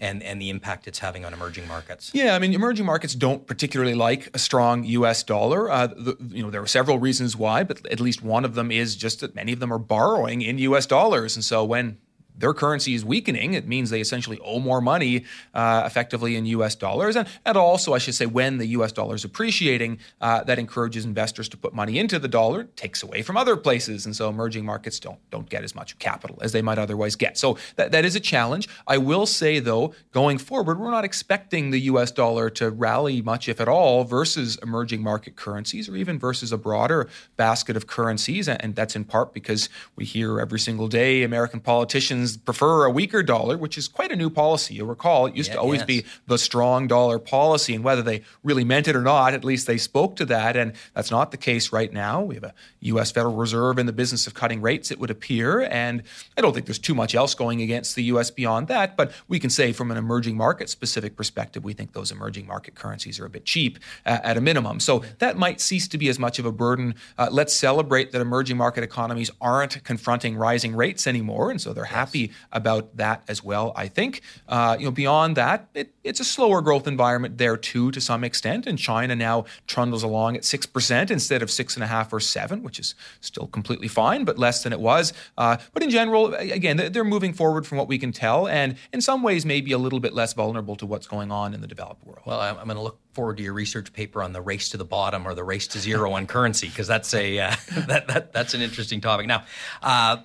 and, 0.02 0.22
and 0.22 0.42
the 0.42 0.50
impact 0.50 0.88
it's 0.88 0.98
having 0.98 1.24
on 1.24 1.32
emerging 1.32 1.66
markets? 1.68 2.10
Yeah, 2.12 2.34
I 2.34 2.38
mean, 2.40 2.52
emerging 2.52 2.84
markets 2.84 3.14
don't 3.14 3.46
particularly 3.46 3.94
like 3.94 4.28
a 4.34 4.38
strong 4.38 4.84
U.S. 4.84 5.22
dollar. 5.22 5.70
Uh, 5.70 5.86
the, 5.86 6.16
you 6.28 6.42
know, 6.42 6.50
there 6.50 6.60
are 6.60 6.66
several 6.66 6.98
reasons 6.98 7.36
why, 7.36 7.62
but 7.62 7.86
at 7.86 8.00
least 8.00 8.22
one 8.22 8.44
of 8.44 8.54
them 8.54 8.70
is 8.70 8.96
just 8.96 9.20
that 9.20 9.34
many 9.34 9.52
of 9.52 9.60
them 9.60 9.72
are 9.72 9.78
borrowing 9.78 10.42
in 10.42 10.58
U.S. 10.58 10.86
dollars, 10.86 11.36
and 11.36 11.44
so 11.44 11.64
when 11.64 11.98
their 12.36 12.54
currency 12.54 12.94
is 12.94 13.04
weakening. 13.04 13.54
It 13.54 13.66
means 13.66 13.90
they 13.90 14.00
essentially 14.00 14.38
owe 14.44 14.58
more 14.58 14.80
money 14.80 15.24
uh, 15.54 15.82
effectively 15.86 16.36
in 16.36 16.46
US 16.46 16.74
dollars. 16.74 17.16
And, 17.16 17.28
and 17.44 17.56
also, 17.56 17.94
I 17.94 17.98
should 17.98 18.14
say, 18.14 18.26
when 18.26 18.58
the 18.58 18.66
US 18.68 18.92
dollar 18.92 19.14
is 19.14 19.24
appreciating, 19.24 19.98
uh, 20.20 20.44
that 20.44 20.58
encourages 20.58 21.04
investors 21.04 21.48
to 21.50 21.56
put 21.56 21.74
money 21.74 21.98
into 21.98 22.18
the 22.18 22.28
dollar, 22.28 22.64
takes 22.76 23.02
away 23.02 23.22
from 23.22 23.36
other 23.36 23.56
places. 23.56 24.06
And 24.06 24.16
so 24.16 24.28
emerging 24.28 24.64
markets 24.64 24.98
don't, 24.98 25.18
don't 25.30 25.48
get 25.48 25.64
as 25.64 25.74
much 25.74 25.98
capital 25.98 26.38
as 26.42 26.52
they 26.52 26.62
might 26.62 26.78
otherwise 26.78 27.16
get. 27.16 27.36
So 27.36 27.58
that, 27.76 27.92
that 27.92 28.04
is 28.04 28.16
a 28.16 28.20
challenge. 28.20 28.68
I 28.86 28.98
will 28.98 29.26
say, 29.26 29.58
though, 29.58 29.94
going 30.12 30.38
forward, 30.38 30.78
we're 30.78 30.90
not 30.90 31.04
expecting 31.04 31.70
the 31.70 31.80
US 31.80 32.10
dollar 32.10 32.50
to 32.50 32.70
rally 32.70 33.22
much, 33.22 33.48
if 33.48 33.60
at 33.60 33.68
all, 33.68 34.04
versus 34.04 34.58
emerging 34.62 35.02
market 35.02 35.36
currencies 35.36 35.88
or 35.88 35.96
even 35.96 36.18
versus 36.18 36.52
a 36.52 36.58
broader 36.58 37.08
basket 37.36 37.76
of 37.76 37.86
currencies. 37.86 38.48
And 38.48 38.74
that's 38.74 38.96
in 38.96 39.04
part 39.04 39.34
because 39.34 39.68
we 39.96 40.04
hear 40.04 40.40
every 40.40 40.58
single 40.58 40.88
day 40.88 41.22
American 41.22 41.60
politicians 41.60 42.21
prefer 42.36 42.84
a 42.84 42.90
weaker 42.90 43.22
dollar, 43.22 43.56
which 43.56 43.78
is 43.78 43.88
quite 43.88 44.12
a 44.12 44.16
new 44.16 44.30
policy. 44.30 44.74
You'll 44.74 44.86
recall 44.86 45.26
it 45.26 45.34
used 45.34 45.50
yeah, 45.50 45.56
to 45.56 45.60
always 45.60 45.80
yes. 45.80 45.86
be 45.86 46.04
the 46.26 46.38
strong 46.38 46.86
dollar 46.86 47.18
policy, 47.18 47.74
and 47.74 47.84
whether 47.84 48.02
they 48.02 48.22
really 48.42 48.64
meant 48.64 48.88
it 48.88 48.96
or 48.96 49.02
not, 49.02 49.34
at 49.34 49.44
least 49.44 49.66
they 49.66 49.78
spoke 49.78 50.16
to 50.16 50.24
that. 50.26 50.56
And 50.56 50.72
that's 50.94 51.10
not 51.10 51.30
the 51.30 51.36
case 51.36 51.72
right 51.72 51.92
now. 51.92 52.22
We 52.22 52.34
have 52.34 52.44
a 52.44 52.54
U.S. 52.80 53.10
Federal 53.12 53.34
Reserve 53.34 53.78
in 53.78 53.86
the 53.86 53.92
business 53.92 54.26
of 54.26 54.34
cutting 54.34 54.60
rates, 54.60 54.90
it 54.90 54.98
would 54.98 55.10
appear. 55.10 55.62
And 55.62 56.02
I 56.36 56.40
don't 56.40 56.52
think 56.52 56.66
there's 56.66 56.78
too 56.78 56.94
much 56.94 57.14
else 57.14 57.34
going 57.34 57.62
against 57.62 57.94
the 57.94 58.04
U.S. 58.04 58.30
beyond 58.30 58.68
that. 58.68 58.96
But 58.96 59.12
we 59.28 59.38
can 59.38 59.50
say 59.50 59.72
from 59.72 59.90
an 59.90 59.96
emerging 59.96 60.36
market 60.36 60.68
specific 60.68 61.16
perspective, 61.16 61.64
we 61.64 61.72
think 61.72 61.92
those 61.92 62.10
emerging 62.10 62.46
market 62.46 62.74
currencies 62.74 63.20
are 63.20 63.26
a 63.26 63.30
bit 63.30 63.44
cheap 63.44 63.78
uh, 64.06 64.18
at 64.22 64.36
a 64.36 64.40
minimum. 64.40 64.80
So 64.80 65.02
that 65.18 65.36
might 65.36 65.60
cease 65.60 65.88
to 65.88 65.98
be 65.98 66.08
as 66.08 66.18
much 66.18 66.38
of 66.38 66.46
a 66.46 66.52
burden. 66.52 66.94
Uh, 67.18 67.28
let's 67.30 67.54
celebrate 67.54 68.12
that 68.12 68.20
emerging 68.20 68.56
market 68.56 68.84
economies 68.84 69.30
aren't 69.40 69.82
confronting 69.84 70.36
rising 70.36 70.74
rates 70.74 71.06
anymore. 71.06 71.50
And 71.50 71.60
so 71.60 71.72
they're 71.72 71.84
happy 71.84 72.11
happy 72.12 72.32
about 72.52 72.96
that 72.96 73.22
as 73.28 73.42
well. 73.42 73.72
I 73.76 73.88
think 73.88 74.20
uh, 74.48 74.76
you 74.78 74.84
know 74.86 74.90
beyond 74.90 75.36
that, 75.36 75.68
it, 75.74 75.94
it's 76.04 76.20
a 76.20 76.24
slower 76.24 76.60
growth 76.60 76.86
environment 76.86 77.38
there 77.38 77.56
too 77.56 77.90
to 77.92 78.00
some 78.00 78.24
extent. 78.24 78.66
And 78.66 78.78
China 78.78 79.16
now 79.16 79.44
trundles 79.66 80.02
along 80.02 80.36
at 80.36 80.44
six 80.44 80.66
percent 80.66 81.10
instead 81.10 81.42
of 81.42 81.50
six 81.50 81.74
and 81.76 81.84
a 81.84 81.86
half 81.86 82.12
or 82.12 82.20
seven, 82.20 82.62
which 82.62 82.78
is 82.78 82.94
still 83.20 83.46
completely 83.46 83.88
fine, 83.88 84.24
but 84.24 84.38
less 84.38 84.62
than 84.62 84.72
it 84.72 84.80
was. 84.80 85.12
Uh, 85.38 85.56
but 85.72 85.82
in 85.82 85.90
general, 85.90 86.34
again, 86.34 86.76
they're 86.92 87.04
moving 87.04 87.32
forward 87.32 87.66
from 87.66 87.78
what 87.78 87.88
we 87.88 87.98
can 87.98 88.12
tell, 88.12 88.46
and 88.46 88.76
in 88.92 89.00
some 89.00 89.22
ways 89.22 89.44
maybe 89.46 89.72
a 89.72 89.78
little 89.78 90.00
bit 90.00 90.12
less 90.12 90.34
vulnerable 90.34 90.76
to 90.76 90.86
what's 90.86 91.06
going 91.06 91.30
on 91.32 91.54
in 91.54 91.60
the 91.60 91.66
developed 91.66 92.04
world. 92.04 92.22
Well, 92.26 92.40
I'm, 92.40 92.58
I'm 92.58 92.66
going 92.66 92.76
to 92.76 92.82
look 92.82 92.98
forward 93.12 93.36
to 93.36 93.42
your 93.42 93.52
research 93.52 93.92
paper 93.92 94.22
on 94.22 94.32
the 94.32 94.40
race 94.40 94.70
to 94.70 94.76
the 94.76 94.84
bottom 94.84 95.26
or 95.26 95.34
the 95.34 95.44
race 95.44 95.66
to 95.68 95.78
zero 95.78 96.12
on 96.12 96.26
currency 96.26 96.68
because 96.68 96.86
that's 96.86 97.12
a 97.14 97.38
uh, 97.38 97.54
that, 97.86 98.08
that 98.08 98.32
that's 98.32 98.54
an 98.54 98.62
interesting 98.62 99.00
topic. 99.00 99.26
Now, 99.26 99.44
uh, 99.82 100.18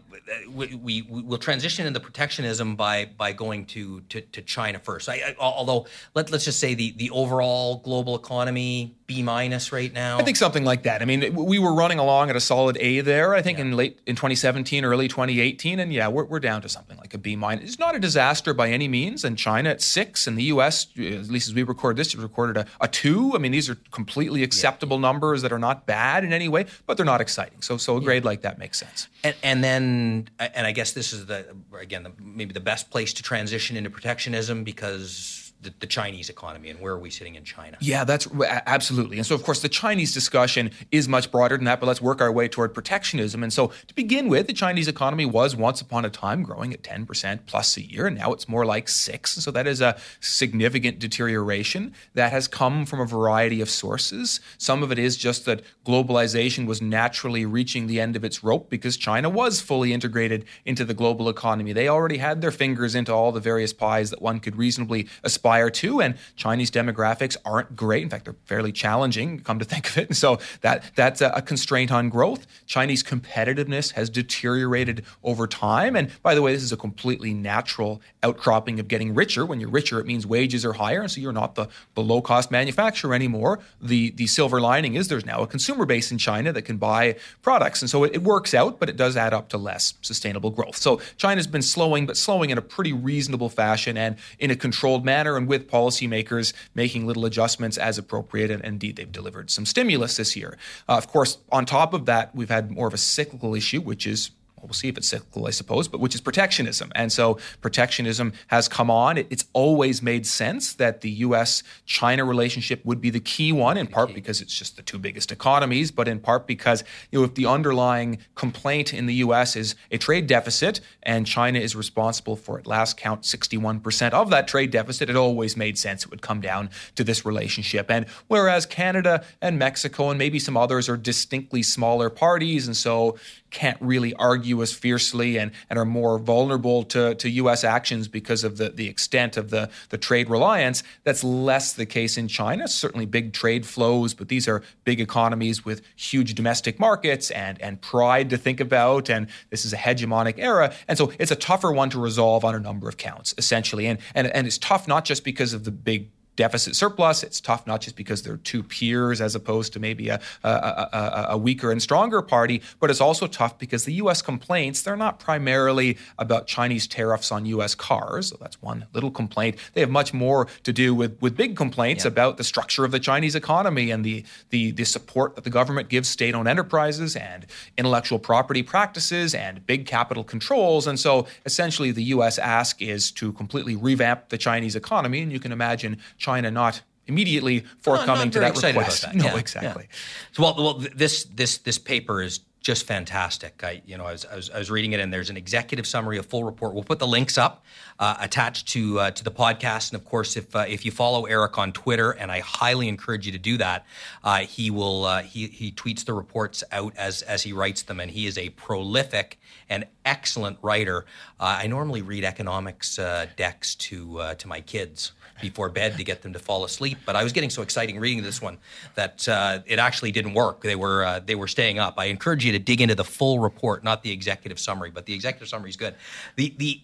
we, 0.49 0.75
we 0.75 1.01
will 1.03 1.37
transition 1.37 1.87
into 1.87 1.99
protectionism 1.99 2.75
by 2.75 3.05
by 3.05 3.33
going 3.33 3.65
to 3.67 4.01
to, 4.09 4.21
to 4.21 4.41
China 4.41 4.79
first. 4.79 5.09
I, 5.09 5.15
I, 5.15 5.35
although 5.39 5.87
let 6.13 6.31
let's 6.31 6.45
just 6.45 6.59
say 6.59 6.73
the 6.73 6.91
the 6.91 7.09
overall 7.11 7.77
global 7.77 8.15
economy 8.15 8.95
B 9.07 9.23
minus 9.23 9.71
right 9.71 9.91
now. 9.91 10.19
I 10.19 10.23
think 10.23 10.35
something 10.35 10.65
like 10.65 10.83
that. 10.83 11.01
I 11.01 11.05
mean, 11.05 11.33
we 11.33 11.59
were 11.59 11.73
running 11.73 11.97
along 11.97 12.29
at 12.29 12.35
a 12.35 12.41
solid 12.41 12.77
A 12.81 12.99
there. 12.99 13.33
I 13.33 13.41
think 13.41 13.57
yeah. 13.57 13.63
in 13.65 13.77
late 13.77 13.99
in 14.05 14.17
2017, 14.17 14.83
early 14.83 15.07
2018, 15.07 15.79
and 15.79 15.93
yeah, 15.93 16.09
we're, 16.09 16.25
we're 16.25 16.41
down 16.41 16.61
to 16.63 16.69
something 16.69 16.97
like 16.97 17.13
a 17.13 17.17
B 17.17 17.37
minus. 17.37 17.69
It's 17.69 17.79
not 17.79 17.95
a 17.95 17.99
disaster 17.99 18.53
by 18.53 18.69
any 18.69 18.89
means. 18.89 19.23
And 19.23 19.37
China 19.37 19.69
at 19.69 19.81
six, 19.81 20.27
and 20.27 20.37
the 20.37 20.43
U.S. 20.43 20.87
at 20.97 21.29
least 21.29 21.47
as 21.47 21.53
we 21.53 21.63
record 21.63 21.95
this, 21.95 22.15
recorded 22.15 22.57
a, 22.57 22.67
a 22.79 22.87
two. 22.87 23.33
I 23.35 23.39
mean, 23.39 23.51
these 23.51 23.69
are 23.69 23.77
completely 23.91 24.43
acceptable 24.43 24.97
yeah. 24.97 25.01
numbers 25.01 25.41
that 25.41 25.51
are 25.51 25.59
not 25.59 25.85
bad 25.85 26.23
in 26.23 26.33
any 26.33 26.47
way, 26.47 26.65
but 26.85 26.97
they're 26.97 27.05
not 27.05 27.21
exciting. 27.21 27.61
So 27.61 27.77
so 27.77 27.97
a 27.97 28.01
grade 28.01 28.23
yeah. 28.23 28.29
like 28.29 28.41
that 28.41 28.57
makes 28.57 28.79
sense. 28.79 29.07
And, 29.23 29.35
and 29.43 29.63
then 29.63 30.29
and 30.39 30.67
I 30.67 30.71
guess 30.71 30.91
this 30.91 31.13
is 31.13 31.25
the 31.25 31.55
again 31.79 32.03
the, 32.03 32.11
maybe 32.19 32.53
the 32.53 32.59
best 32.59 32.89
place 32.89 33.13
to 33.13 33.23
transition 33.23 33.77
into 33.77 33.89
protectionism 33.89 34.63
because 34.63 35.46
the, 35.61 35.73
the, 35.79 35.87
Chinese 35.87 36.29
economy 36.29 36.69
and 36.69 36.79
where 36.79 36.93
are 36.93 36.99
we 36.99 37.09
sitting 37.09 37.35
in 37.35 37.43
China? 37.43 37.77
Yeah, 37.81 38.03
that's 38.03 38.27
absolutely. 38.67 39.17
And 39.17 39.25
so, 39.25 39.33
of 39.33 39.43
course, 39.43 39.61
the 39.61 39.69
Chinese 39.69 40.13
discussion 40.13 40.71
is 40.91 41.07
much 41.07 41.31
broader 41.31 41.57
than 41.57 41.65
that, 41.65 41.79
but 41.79 41.87
let's 41.87 42.01
work 42.01 42.21
our 42.21 42.31
way 42.31 42.47
toward 42.47 42.73
protectionism. 42.73 43.41
And 43.41 43.51
so, 43.51 43.71
to 43.87 43.95
begin 43.95 44.29
with, 44.29 44.47
the 44.47 44.53
Chinese 44.53 44.87
economy 44.87 45.25
was 45.25 45.55
once 45.55 45.81
upon 45.81 46.05
a 46.05 46.09
time 46.09 46.43
growing 46.43 46.73
at 46.73 46.83
10% 46.83 47.39
plus 47.47 47.75
a 47.77 47.81
year, 47.81 48.07
and 48.07 48.17
now 48.17 48.33
it's 48.33 48.47
more 48.47 48.65
like 48.65 48.87
six. 48.87 49.33
So, 49.33 49.49
that 49.51 49.65
is 49.65 49.81
a 49.81 49.97
significant 50.19 50.99
deterioration 50.99 51.93
that 52.13 52.31
has 52.31 52.47
come 52.47 52.85
from 52.85 52.99
a 52.99 53.05
variety 53.05 53.59
of 53.59 53.69
sources. 53.69 54.39
Some 54.57 54.83
of 54.83 54.91
it 54.91 54.99
is 54.99 55.17
just 55.17 55.45
that 55.45 55.63
globalization 55.85 56.67
was 56.67 56.81
naturally 56.81 57.45
reaching 57.45 57.87
the 57.87 57.99
end 57.99 58.15
of 58.15 58.23
its 58.23 58.43
rope 58.43 58.69
because 58.69 58.95
China 58.95 59.29
was 59.29 59.59
fully 59.59 59.91
integrated 59.91 60.45
into 60.65 60.85
the 60.85 60.93
global 60.93 61.29
economy. 61.29 61.73
They 61.73 61.87
already 61.87 62.17
had 62.17 62.41
their 62.41 62.51
fingers 62.51 62.93
into 62.93 63.11
all 63.11 63.31
the 63.31 63.39
various 63.39 63.73
pies 63.73 64.11
that 64.11 64.21
one 64.21 64.39
could 64.39 64.55
reasonably 64.55 65.07
aspire 65.23 65.46
aspire 65.47 65.69
to. 65.69 66.01
And 66.01 66.15
Chinese 66.35 66.69
demographics 66.69 67.37
aren't 67.45 67.75
great. 67.75 68.03
In 68.03 68.09
fact, 68.09 68.25
they're 68.25 68.35
fairly 68.45 68.71
challenging, 68.73 69.39
come 69.39 69.59
to 69.59 69.65
think 69.73 69.89
of 69.89 69.97
it. 69.97 70.07
And 70.09 70.17
so 70.17 70.39
that 70.61 70.83
that's 70.95 71.21
a 71.21 71.41
constraint 71.41 71.91
on 71.91 72.09
growth. 72.09 72.45
Chinese 72.65 73.03
competitiveness 73.03 73.93
has 73.93 74.09
deteriorated 74.09 75.05
over 75.23 75.47
time. 75.47 75.95
And 75.95 76.11
by 76.21 76.35
the 76.35 76.41
way, 76.41 76.53
this 76.53 76.63
is 76.63 76.73
a 76.73 76.77
completely 76.77 77.33
natural 77.33 78.01
outcropping 78.23 78.79
of 78.79 78.87
getting 78.87 79.13
richer. 79.13 79.45
When 79.45 79.59
you're 79.59 79.69
richer, 79.69 79.99
it 79.99 80.05
means 80.05 80.27
wages 80.27 80.65
are 80.65 80.73
higher. 80.73 81.01
And 81.01 81.09
so 81.09 81.21
you're 81.21 81.31
not 81.31 81.55
the, 81.55 81.67
the 81.95 82.03
low 82.03 82.21
cost 82.21 82.51
manufacturer 82.51 83.13
anymore. 83.13 83.59
The, 83.81 84.11
the 84.11 84.27
silver 84.27 84.59
lining 84.59 84.95
is 84.95 85.07
there's 85.07 85.25
now 85.25 85.41
a 85.41 85.47
consumer 85.47 85.85
base 85.85 86.11
in 86.11 86.17
China 86.17 86.51
that 86.51 86.63
can 86.63 86.77
buy 86.77 87.15
products. 87.41 87.81
And 87.81 87.89
so 87.89 88.03
it, 88.03 88.15
it 88.15 88.23
works 88.23 88.53
out, 88.53 88.79
but 88.79 88.89
it 88.89 88.97
does 88.97 89.15
add 89.15 89.33
up 89.33 89.47
to 89.49 89.57
less 89.57 89.93
sustainable 90.01 90.49
growth. 90.49 90.75
So 90.75 90.99
China's 91.15 91.47
been 91.47 91.61
slowing, 91.61 92.05
but 92.05 92.17
slowing 92.17 92.49
in 92.49 92.57
a 92.57 92.61
pretty 92.61 92.91
reasonable 92.91 93.49
fashion 93.49 93.95
and 93.97 94.17
in 94.39 94.51
a 94.51 94.55
controlled 94.55 95.05
manner 95.05 95.36
and 95.37 95.47
with 95.47 95.69
policymakers 95.69 96.53
making 96.75 97.07
little 97.07 97.25
adjustments 97.25 97.77
as 97.77 97.97
appropriate. 97.97 98.51
And 98.51 98.63
indeed, 98.63 98.95
they've 98.95 99.11
delivered 99.11 99.49
some 99.49 99.65
stimulus 99.65 100.17
this 100.17 100.35
year. 100.35 100.57
Uh, 100.89 100.97
of 100.97 101.07
course, 101.07 101.37
on 101.51 101.65
top 101.65 101.93
of 101.93 102.05
that, 102.05 102.35
we've 102.35 102.49
had 102.49 102.71
more 102.71 102.87
of 102.87 102.93
a 102.93 102.97
cyclical 102.97 103.55
issue, 103.55 103.81
which 103.81 104.05
is 104.05 104.31
we'll 104.61 104.73
see 104.73 104.87
if 104.87 104.97
it's 104.97 105.07
cyclical, 105.07 105.47
I 105.47 105.51
suppose, 105.51 105.87
but 105.87 105.99
which 105.99 106.15
is 106.15 106.21
protectionism. 106.21 106.91
And 106.95 107.11
so 107.11 107.37
protectionism 107.61 108.33
has 108.47 108.67
come 108.67 108.89
on. 108.89 109.17
It, 109.17 109.27
it's 109.29 109.45
always 109.53 110.01
made 110.01 110.25
sense 110.25 110.73
that 110.73 111.01
the 111.01 111.09
US 111.09 111.63
China 111.85 112.25
relationship 112.25 112.83
would 112.85 112.99
be 112.99 113.09
the 113.09 113.19
key 113.19 113.51
one, 113.51 113.77
in 113.77 113.87
part 113.87 114.13
because 114.13 114.41
it's 114.41 114.57
just 114.57 114.75
the 114.75 114.81
two 114.81 114.97
biggest 114.97 115.31
economies, 115.31 115.91
but 115.91 116.07
in 116.07 116.19
part 116.19 116.47
because 116.47 116.83
you 117.11 117.19
know, 117.19 117.25
if 117.25 117.35
the 117.35 117.45
underlying 117.45 118.17
complaint 118.35 118.93
in 118.93 119.05
the 119.05 119.15
US 119.15 119.55
is 119.55 119.75
a 119.91 119.97
trade 119.97 120.27
deficit 120.27 120.81
and 121.03 121.25
China 121.25 121.59
is 121.59 121.75
responsible 121.75 122.35
for, 122.35 122.57
at 122.57 122.67
last 122.67 122.97
count, 122.97 123.21
61% 123.21 124.11
of 124.11 124.29
that 124.29 124.47
trade 124.47 124.71
deficit, 124.71 125.09
it 125.09 125.15
always 125.15 125.55
made 125.55 125.77
sense 125.77 126.03
it 126.03 126.09
would 126.09 126.21
come 126.21 126.41
down 126.41 126.69
to 126.95 127.03
this 127.03 127.25
relationship. 127.25 127.89
And 127.91 128.07
whereas 128.27 128.65
Canada 128.65 129.23
and 129.41 129.59
Mexico 129.59 130.09
and 130.09 130.17
maybe 130.17 130.39
some 130.39 130.57
others 130.57 130.89
are 130.89 130.97
distinctly 130.97 131.63
smaller 131.63 132.09
parties, 132.09 132.67
and 132.67 132.75
so 132.75 133.17
can't 133.49 133.77
really 133.81 134.13
argue 134.15 134.61
as 134.61 134.73
fiercely 134.73 135.37
and, 135.37 135.51
and 135.69 135.79
are 135.79 135.85
more 135.85 136.19
vulnerable 136.19 136.83
to, 136.83 137.15
to 137.15 137.29
U.S. 137.29 137.63
actions 137.63 138.07
because 138.07 138.43
of 138.43 138.57
the, 138.57 138.69
the 138.69 138.87
extent 138.87 139.37
of 139.37 139.49
the, 139.49 139.69
the 139.89 139.97
trade 139.97 140.29
reliance. 140.29 140.83
That's 141.03 141.23
less 141.23 141.73
the 141.73 141.85
case 141.85 142.17
in 142.17 142.27
China. 142.27 142.67
Certainly 142.67 143.07
big 143.07 143.33
trade 143.33 143.65
flows, 143.65 144.13
but 144.13 144.27
these 144.27 144.47
are 144.47 144.63
big 144.83 144.99
economies 144.99 145.63
with 145.63 145.81
huge 145.95 146.35
domestic 146.35 146.79
markets 146.79 147.31
and, 147.31 147.61
and 147.61 147.81
pride 147.81 148.29
to 148.31 148.37
think 148.37 148.59
about. 148.59 149.09
And 149.09 149.27
this 149.49 149.65
is 149.65 149.73
a 149.73 149.77
hegemonic 149.77 150.35
era. 150.37 150.73
And 150.87 150.97
so 150.97 151.11
it's 151.19 151.31
a 151.31 151.35
tougher 151.35 151.71
one 151.71 151.89
to 151.91 151.99
resolve 151.99 152.43
on 152.43 152.55
a 152.55 152.59
number 152.59 152.89
of 152.89 152.97
counts, 152.97 153.33
essentially. 153.37 153.87
And, 153.87 153.99
and, 154.13 154.27
and 154.27 154.47
it's 154.47 154.57
tough 154.57 154.87
not 154.87 155.05
just 155.05 155.23
because 155.23 155.53
of 155.53 155.63
the 155.63 155.71
big 155.71 156.09
deficit 156.37 156.75
surplus. 156.75 157.23
It's 157.23 157.41
tough 157.41 157.67
not 157.67 157.81
just 157.81 157.97
because 157.97 158.21
they're 158.21 158.37
two 158.37 158.63
peers 158.63 159.19
as 159.19 159.35
opposed 159.35 159.73
to 159.73 159.79
maybe 159.79 160.07
a, 160.07 160.21
a, 160.43 160.49
a, 160.49 161.25
a, 161.31 161.37
weaker 161.37 161.71
and 161.71 161.81
stronger 161.81 162.21
party, 162.21 162.61
but 162.79 162.89
it's 162.89 163.01
also 163.01 163.27
tough 163.27 163.57
because 163.57 163.83
the 163.83 163.93
U.S. 163.95 164.21
complaints, 164.21 164.83
they're 164.83 164.95
not 164.95 165.19
primarily 165.19 165.97
about 166.17 166.47
Chinese 166.47 166.87
tariffs 166.87 167.31
on 167.31 167.45
U.S. 167.47 167.75
cars. 167.75 168.27
So 168.27 168.37
that's 168.39 168.61
one 168.61 168.85
little 168.93 169.11
complaint. 169.11 169.57
They 169.73 169.81
have 169.81 169.89
much 169.89 170.13
more 170.13 170.47
to 170.63 170.71
do 170.71 170.95
with, 170.95 171.19
with 171.21 171.35
big 171.35 171.57
complaints 171.57 172.05
yeah. 172.05 172.09
about 172.09 172.37
the 172.37 172.43
structure 172.43 172.85
of 172.85 172.91
the 172.91 172.99
Chinese 172.99 173.35
economy 173.35 173.91
and 173.91 174.05
the, 174.05 174.23
the, 174.51 174.71
the 174.71 174.85
support 174.85 175.35
that 175.35 175.43
the 175.43 175.49
government 175.49 175.89
gives 175.89 176.07
state 176.07 176.35
owned 176.35 176.47
enterprises 176.47 177.15
and 177.15 177.47
intellectual 177.77 178.19
property 178.19 178.61
practices 178.61 179.33
and 179.33 179.65
big 179.65 179.87
capital 179.87 180.23
controls. 180.23 180.85
And 180.85 180.99
so 180.99 181.25
essentially, 181.45 181.91
the 181.91 182.03
U.S. 182.03 182.37
ask 182.37 182.81
is 182.81 183.11
to 183.13 183.33
completely 183.33 183.75
revamp 183.75 184.29
the 184.29 184.37
Chinese 184.37 184.75
economy. 184.75 185.21
And 185.21 185.31
you 185.31 185.39
can 185.39 185.51
imagine 185.51 185.97
China 186.27 186.51
not 186.51 186.81
immediately 187.07 187.63
forthcoming 187.79 188.27
no, 188.27 188.31
to 188.31 188.39
that 188.41 188.61
request. 188.61 189.03
That. 189.03 189.15
No, 189.15 189.25
yeah, 189.25 189.37
exactly. 189.37 189.85
Yeah. 189.89 189.95
So, 190.33 190.43
well, 190.43 190.55
well, 190.57 190.73
this 190.95 191.23
this 191.23 191.59
this 191.59 191.77
paper 191.77 192.21
is 192.21 192.41
just 192.61 192.85
fantastic. 192.85 193.63
I, 193.63 193.81
you 193.85 193.97
know, 193.97 194.05
I 194.05 194.11
was, 194.11 194.25
I 194.25 194.35
was, 194.35 194.49
I 194.49 194.57
was 194.57 194.69
reading 194.69 194.93
it, 194.93 194.99
and 194.99 195.13
there's 195.13 195.29
an 195.29 195.37
executive 195.37 195.87
summary, 195.87 196.17
a 196.17 196.23
full 196.23 196.43
report. 196.43 196.73
We'll 196.73 196.83
put 196.83 196.99
the 196.99 197.07
links 197.07 197.37
up 197.37 197.63
uh, 197.99 198.15
attached 198.19 198.67
to 198.69 198.99
uh, 198.99 199.11
to 199.11 199.23
the 199.23 199.31
podcast, 199.31 199.91
and 199.91 199.99
of 199.99 200.05
course, 200.05 200.37
if 200.37 200.55
uh, 200.55 200.65
if 200.67 200.85
you 200.85 200.91
follow 200.91 201.25
Eric 201.25 201.57
on 201.57 201.71
Twitter, 201.71 202.11
and 202.11 202.31
I 202.31 202.39
highly 202.39 202.87
encourage 202.87 203.25
you 203.25 203.31
to 203.31 203.39
do 203.39 203.57
that, 203.57 203.85
uh, 204.23 204.39
he 204.39 204.69
will 204.69 205.05
uh, 205.05 205.21
he 205.23 205.47
he 205.47 205.71
tweets 205.71 206.05
the 206.05 206.13
reports 206.13 206.63
out 206.71 206.93
as 206.95 207.21
as 207.23 207.43
he 207.43 207.53
writes 207.53 207.83
them, 207.83 207.99
and 207.99 208.11
he 208.11 208.27
is 208.27 208.37
a 208.37 208.49
prolific 208.49 209.39
and 209.69 209.85
excellent 210.05 210.57
writer. 210.61 211.05
Uh, 211.39 211.59
I 211.61 211.67
normally 211.67 212.01
read 212.01 212.23
economics 212.23 212.97
decks 213.35 213.75
to 213.75 214.35
to 214.37 214.47
my 214.47 214.61
kids 214.61 215.13
before 215.41 215.69
bed 215.69 215.97
to 215.97 216.03
get 216.03 216.23
them 216.23 216.33
to 216.33 216.39
fall 216.39 216.65
asleep. 216.65 216.97
But 217.05 217.15
I 217.15 217.23
was 217.23 217.31
getting 217.31 217.51
so 217.51 217.61
excited 217.61 217.95
reading 217.95 218.23
this 218.23 218.41
one 218.41 218.57
that 218.95 219.27
it 219.67 219.79
actually 219.79 220.11
didn't 220.11 220.33
work. 220.33 220.61
They 220.61 220.75
were 220.75 221.21
they 221.25 221.35
were 221.35 221.47
staying 221.47 221.79
up. 221.79 221.95
I 221.97 222.05
encourage 222.05 222.45
you 222.45 222.46
to 222.51 222.59
dig 222.59 222.81
into 222.81 222.95
the 222.95 223.03
full 223.03 223.39
report, 223.39 223.83
not 223.83 224.03
the 224.03 224.11
executive 224.11 224.59
summary, 224.59 224.91
but 224.91 225.05
the 225.05 225.13
executive 225.13 225.47
summary 225.47 225.69
is 225.69 225.77
good. 225.77 225.95
The 226.35 226.53
the 226.57 226.81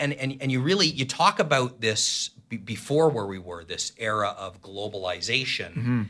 and 0.00 0.12
and 0.12 0.36
and 0.40 0.52
you 0.52 0.60
really 0.60 0.86
you 0.86 1.04
talk 1.04 1.38
about 1.38 1.80
this 1.80 2.30
b- 2.48 2.56
before 2.56 3.08
where 3.08 3.26
we 3.26 3.38
were 3.38 3.64
this 3.64 3.92
era 3.98 4.34
of 4.38 4.62
globalization. 4.62 5.70
Mm-hmm. 5.72 6.02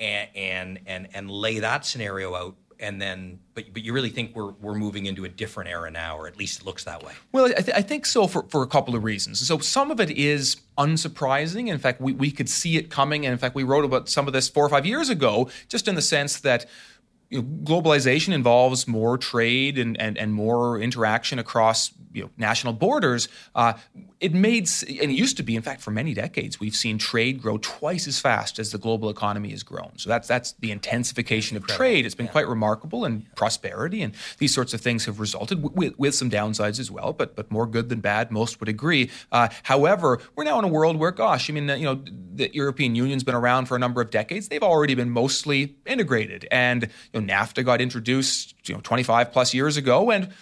And, 0.00 0.28
and 0.36 0.78
and 0.86 1.08
and 1.12 1.28
lay 1.28 1.58
that 1.58 1.84
scenario 1.84 2.32
out 2.36 2.54
and 2.80 3.00
then 3.00 3.38
but 3.54 3.64
but 3.72 3.82
you 3.82 3.92
really 3.92 4.10
think 4.10 4.34
we're 4.34 4.52
we're 4.52 4.74
moving 4.74 5.06
into 5.06 5.24
a 5.24 5.28
different 5.28 5.68
era 5.68 5.90
now 5.90 6.16
or 6.16 6.26
at 6.26 6.36
least 6.36 6.60
it 6.60 6.66
looks 6.66 6.84
that 6.84 7.02
way 7.02 7.12
well 7.32 7.46
i, 7.46 7.60
th- 7.60 7.76
I 7.76 7.82
think 7.82 8.06
so 8.06 8.26
for, 8.26 8.44
for 8.48 8.62
a 8.62 8.66
couple 8.66 8.94
of 8.94 9.04
reasons 9.04 9.46
so 9.46 9.58
some 9.58 9.90
of 9.90 10.00
it 10.00 10.10
is 10.10 10.56
unsurprising 10.76 11.68
in 11.68 11.78
fact 11.78 12.00
we, 12.00 12.12
we 12.12 12.30
could 12.30 12.48
see 12.48 12.76
it 12.76 12.90
coming 12.90 13.26
and 13.26 13.32
in 13.32 13.38
fact 13.38 13.54
we 13.54 13.64
wrote 13.64 13.84
about 13.84 14.08
some 14.08 14.26
of 14.26 14.32
this 14.32 14.48
four 14.48 14.64
or 14.64 14.68
five 14.68 14.86
years 14.86 15.08
ago 15.08 15.48
just 15.68 15.88
in 15.88 15.94
the 15.94 16.02
sense 16.02 16.40
that 16.40 16.66
you 17.30 17.42
know, 17.42 17.48
globalization 17.64 18.32
involves 18.32 18.88
more 18.88 19.18
trade 19.18 19.78
and, 19.78 20.00
and, 20.00 20.16
and 20.16 20.32
more 20.32 20.80
interaction 20.80 21.38
across 21.38 21.92
you 22.18 22.24
know, 22.24 22.30
national 22.36 22.72
borders. 22.72 23.28
Uh, 23.54 23.74
it 24.20 24.34
made, 24.34 24.68
and 24.88 25.10
it 25.10 25.14
used 25.14 25.36
to 25.36 25.42
be, 25.44 25.54
in 25.54 25.62
fact, 25.62 25.80
for 25.80 25.92
many 25.92 26.12
decades, 26.12 26.58
we've 26.58 26.74
seen 26.74 26.98
trade 26.98 27.40
grow 27.40 27.58
twice 27.58 28.08
as 28.08 28.18
fast 28.18 28.58
as 28.58 28.72
the 28.72 28.78
global 28.78 29.08
economy 29.08 29.50
has 29.50 29.62
grown. 29.62 29.92
So 29.96 30.08
that's 30.08 30.26
that's 30.26 30.52
the 30.54 30.72
intensification 30.72 31.56
of 31.56 31.66
trade. 31.66 32.04
It's 32.04 32.16
been 32.16 32.26
yeah. 32.26 32.32
quite 32.32 32.48
remarkable, 32.48 33.04
and 33.04 33.22
yeah. 33.22 33.28
prosperity 33.36 34.02
and 34.02 34.12
these 34.38 34.52
sorts 34.52 34.74
of 34.74 34.80
things 34.80 35.04
have 35.04 35.20
resulted 35.20 35.62
with, 35.76 35.96
with 35.98 36.14
some 36.14 36.30
downsides 36.30 36.80
as 36.80 36.90
well, 36.90 37.12
but 37.12 37.36
but 37.36 37.50
more 37.50 37.66
good 37.66 37.88
than 37.88 38.00
bad. 38.00 38.32
Most 38.32 38.58
would 38.58 38.68
agree. 38.68 39.10
Uh, 39.30 39.48
however, 39.62 40.18
we're 40.34 40.44
now 40.44 40.58
in 40.58 40.64
a 40.64 40.68
world 40.68 40.96
where, 40.96 41.12
gosh, 41.12 41.48
I 41.48 41.52
mean, 41.52 41.68
you 41.68 41.84
know, 41.84 42.02
the 42.34 42.50
European 42.52 42.96
Union's 42.96 43.22
been 43.22 43.36
around 43.36 43.66
for 43.66 43.76
a 43.76 43.78
number 43.78 44.00
of 44.00 44.10
decades. 44.10 44.48
They've 44.48 44.62
already 44.62 44.96
been 44.96 45.10
mostly 45.10 45.76
integrated, 45.86 46.48
and 46.50 46.88
you 47.12 47.20
know, 47.20 47.32
NAFTA 47.32 47.64
got 47.64 47.80
introduced, 47.80 48.54
you 48.68 48.74
know, 48.74 48.80
25 48.80 49.32
plus 49.32 49.54
years 49.54 49.76
ago, 49.76 50.10
and 50.10 50.32